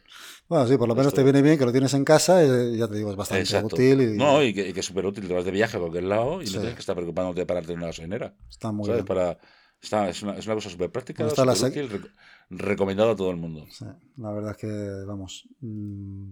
Bueno, 0.49 0.67
sí, 0.67 0.77
por 0.77 0.87
lo 0.87 0.95
menos 0.95 1.07
Esto- 1.13 1.17
te 1.17 1.23
viene 1.23 1.41
bien 1.41 1.57
que 1.57 1.65
lo 1.65 1.71
tienes 1.71 1.93
en 1.93 2.03
casa, 2.03 2.43
y 2.43 2.77
ya 2.77 2.87
te 2.87 2.95
digo, 2.95 3.11
es 3.11 3.15
bastante 3.15 3.43
Exacto. 3.43 3.75
útil 3.75 4.01
y 4.01 4.17
No, 4.17 4.43
y 4.43 4.53
que, 4.53 4.67
y 4.69 4.73
que 4.73 4.79
es 4.81 4.85
súper 4.85 5.05
útil. 5.05 5.27
Te 5.27 5.33
vas 5.33 5.45
de 5.45 5.51
viaje 5.51 5.77
a 5.77 5.79
cualquier 5.79 6.03
lado 6.03 6.41
y 6.41 6.47
Sí. 6.47 6.53
no 6.55 6.59
tienes 6.59 6.75
que 6.75 6.81
estar 6.81 6.95
preocupándote 6.95 7.39
de 7.41 7.45
pararte 7.45 7.71
en 7.71 7.77
una 7.77 7.87
gasolinera. 7.87 8.35
está 8.49 8.71
muy 8.71 8.87
¿Sabes? 8.87 9.03
bien. 9.03 9.07
Para, 9.07 9.37
está, 9.81 10.09
es, 10.09 10.21
una, 10.23 10.37
es 10.37 10.45
una 10.45 10.55
cosa 10.55 10.69
súper 10.69 10.91
práctica, 10.91 11.29
súper 11.29 11.47
útil, 11.69 11.89
rec- 11.89 12.11
recomendado 12.49 13.11
a 13.11 13.15
todo 13.15 13.31
el 13.31 13.37
mundo. 13.37 13.65
Sí, 13.71 13.85
la 14.17 14.31
verdad 14.31 14.51
es 14.51 14.57
que, 14.57 15.05
vamos, 15.07 15.47
mm, 15.61 16.31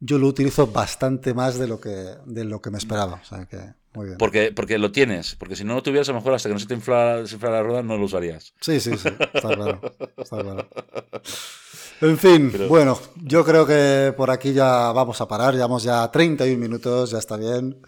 yo 0.00 0.18
lo 0.18 0.26
utilizo 0.26 0.66
bastante 0.66 1.34
más 1.34 1.58
de 1.58 1.66
lo 1.68 1.80
que, 1.80 1.90
de 2.26 2.44
lo 2.44 2.60
que 2.60 2.70
me 2.70 2.78
esperaba. 2.78 3.20
O 3.22 3.24
sea 3.24 3.46
que, 3.46 3.58
muy 3.94 4.06
bien. 4.06 4.18
Porque, 4.18 4.52
porque 4.54 4.78
lo 4.78 4.90
tienes, 4.92 5.34
porque 5.36 5.56
si 5.56 5.64
no 5.64 5.74
lo 5.74 5.82
tuvieras, 5.82 6.08
a 6.08 6.12
lo 6.12 6.18
mejor 6.18 6.34
hasta 6.34 6.48
que 6.48 6.52
no 6.54 6.58
se 6.58 6.66
te 6.66 6.74
infla, 6.74 7.26
se 7.26 7.34
infla 7.36 7.50
la 7.50 7.62
rueda 7.62 7.82
no 7.82 7.96
lo 7.96 8.04
usarías. 8.04 8.52
Sí, 8.60 8.80
sí, 8.80 8.96
sí, 8.98 9.08
está 9.08 9.40
claro. 9.54 9.80
Está 10.16 10.42
claro. 10.42 10.68
En 12.00 12.18
fin, 12.18 12.50
Pero- 12.52 12.68
bueno, 12.68 12.98
yo 13.22 13.44
creo 13.44 13.66
que 13.66 14.12
por 14.16 14.30
aquí 14.30 14.52
ya 14.52 14.92
vamos 14.92 15.20
a 15.20 15.28
parar. 15.28 15.54
Llevamos 15.54 15.82
ya 15.84 16.10
31 16.10 16.58
minutos, 16.58 17.12
ya 17.12 17.18
está 17.18 17.36
bien. 17.36 17.80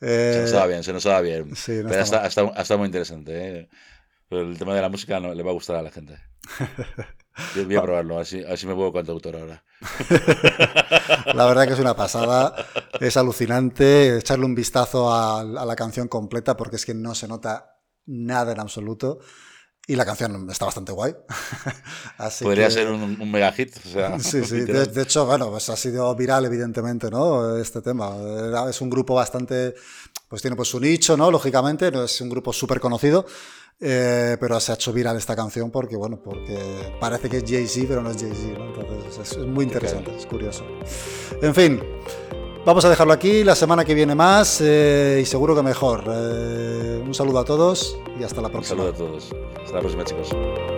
Eh, 0.00 0.32
Se 0.34 0.40
nos 0.42 0.50
daba 0.50 0.66
bien, 0.66 0.82
se 0.84 0.92
nos 0.92 1.04
daba 1.04 1.20
bien. 1.22 1.56
sí, 1.56 1.72
no 1.82 1.88
Pero 1.88 2.02
está 2.02 2.26
está, 2.26 2.42
está, 2.50 2.60
está 2.60 2.76
muy 2.76 2.86
interesante. 2.86 3.32
¿eh? 3.60 3.68
Pero 4.28 4.42
el 4.42 4.58
tema 4.58 4.74
de 4.74 4.82
la 4.82 4.88
música 4.90 5.20
no, 5.20 5.32
le 5.32 5.42
va 5.42 5.50
a 5.52 5.54
gustar 5.54 5.76
a 5.76 5.82
la 5.82 5.90
gente. 5.90 6.18
Yo 7.54 7.64
voy 7.64 7.76
a 7.76 7.82
probarlo, 7.82 8.14
a 8.14 8.18
ver 8.18 8.26
si, 8.26 8.42
a 8.44 8.48
ver 8.48 8.58
si 8.58 8.66
me 8.66 8.74
puedo 8.74 8.92
cantautor 8.92 9.36
ahora. 9.36 9.64
La 11.34 11.46
verdad 11.46 11.66
que 11.66 11.74
es 11.74 11.78
una 11.80 11.94
pasada, 11.96 12.54
es 13.00 13.16
alucinante 13.16 14.18
echarle 14.18 14.44
un 14.46 14.54
vistazo 14.54 15.12
a, 15.12 15.40
a 15.40 15.64
la 15.64 15.76
canción 15.76 16.08
completa 16.08 16.56
porque 16.56 16.76
es 16.76 16.86
que 16.86 16.94
no 16.94 17.14
se 17.14 17.28
nota 17.28 17.76
nada 18.06 18.52
en 18.52 18.60
absoluto 18.60 19.18
y 19.86 19.94
la 19.96 20.04
canción 20.04 20.48
está 20.50 20.64
bastante 20.64 20.92
guay. 20.92 21.14
Así 22.18 22.44
Podría 22.44 22.66
que- 22.68 22.72
ser 22.74 22.88
un, 22.90 23.20
un 23.20 23.30
mega 23.30 23.52
hit. 23.52 23.76
O 23.84 23.88
sea, 23.88 24.18
Sí, 24.18 24.44
sí, 24.44 24.60
de, 24.60 24.86
de 24.86 25.02
hecho, 25.02 25.26
bueno, 25.26 25.50
pues 25.50 25.68
ha 25.68 25.76
sido 25.76 26.14
viral 26.14 26.44
evidentemente, 26.46 27.10
¿no? 27.10 27.56
Este 27.56 27.82
tema. 27.82 28.16
Era- 28.16 28.68
Es 28.70 28.80
un 28.80 28.90
grupo 28.90 29.14
bastante, 29.14 29.74
pues 30.28 30.42
tiene 30.42 30.56
pues 30.56 30.68
su 30.68 30.80
nicho, 30.80 31.16
¿no? 31.16 31.30
Lógicamente, 31.30 31.90
no 31.90 32.04
es 32.04 32.20
un 32.20 32.28
grupo 32.28 32.52
súper 32.52 32.80
conocido, 32.80 33.26
eh, 33.78 34.36
pero 34.40 34.58
se 34.60 34.72
ha 34.72 34.74
hecho 34.74 34.92
viral 34.92 35.16
esta 35.16 35.36
canción 35.36 35.70
porque, 35.70 35.96
bueno, 35.96 36.18
porque 36.22 36.58
parece 36.98 37.28
que 37.28 37.38
es 37.38 37.44
Jay-Z, 37.46 37.86
pero 37.88 38.02
no 38.02 38.10
es 38.10 38.16
Jay-Z, 38.16 38.58
¿no? 38.58 38.66
Entonces 38.80 39.18
es, 39.18 39.36
es 39.36 39.46
muy 39.46 39.64
interesante, 39.64 40.16
es 40.16 40.26
curioso. 40.26 40.64
En 41.42 41.54
fin, 41.54 41.80
vamos 42.64 42.84
a 42.84 42.90
dejarlo 42.90 43.12
aquí, 43.12 43.44
la 43.44 43.54
semana 43.54 43.84
que 43.84 43.94
viene 43.94 44.14
más 44.14 44.60
eh, 44.62 45.20
y 45.22 45.26
seguro 45.26 45.54
que 45.54 45.62
mejor. 45.62 46.04
Eh, 46.08 47.02
un 47.04 47.14
saludo 47.14 47.38
a 47.40 47.44
todos 47.44 47.98
y 48.18 48.24
hasta 48.24 48.40
la 48.40 48.48
Un 48.48 48.52
próxima. 48.52 48.82
saludo 48.82 48.94
a 48.94 48.96
todos. 48.96 49.30
Hasta 49.62 49.74
la 49.74 49.80
próxima, 49.80 50.04
chicos. 50.04 50.75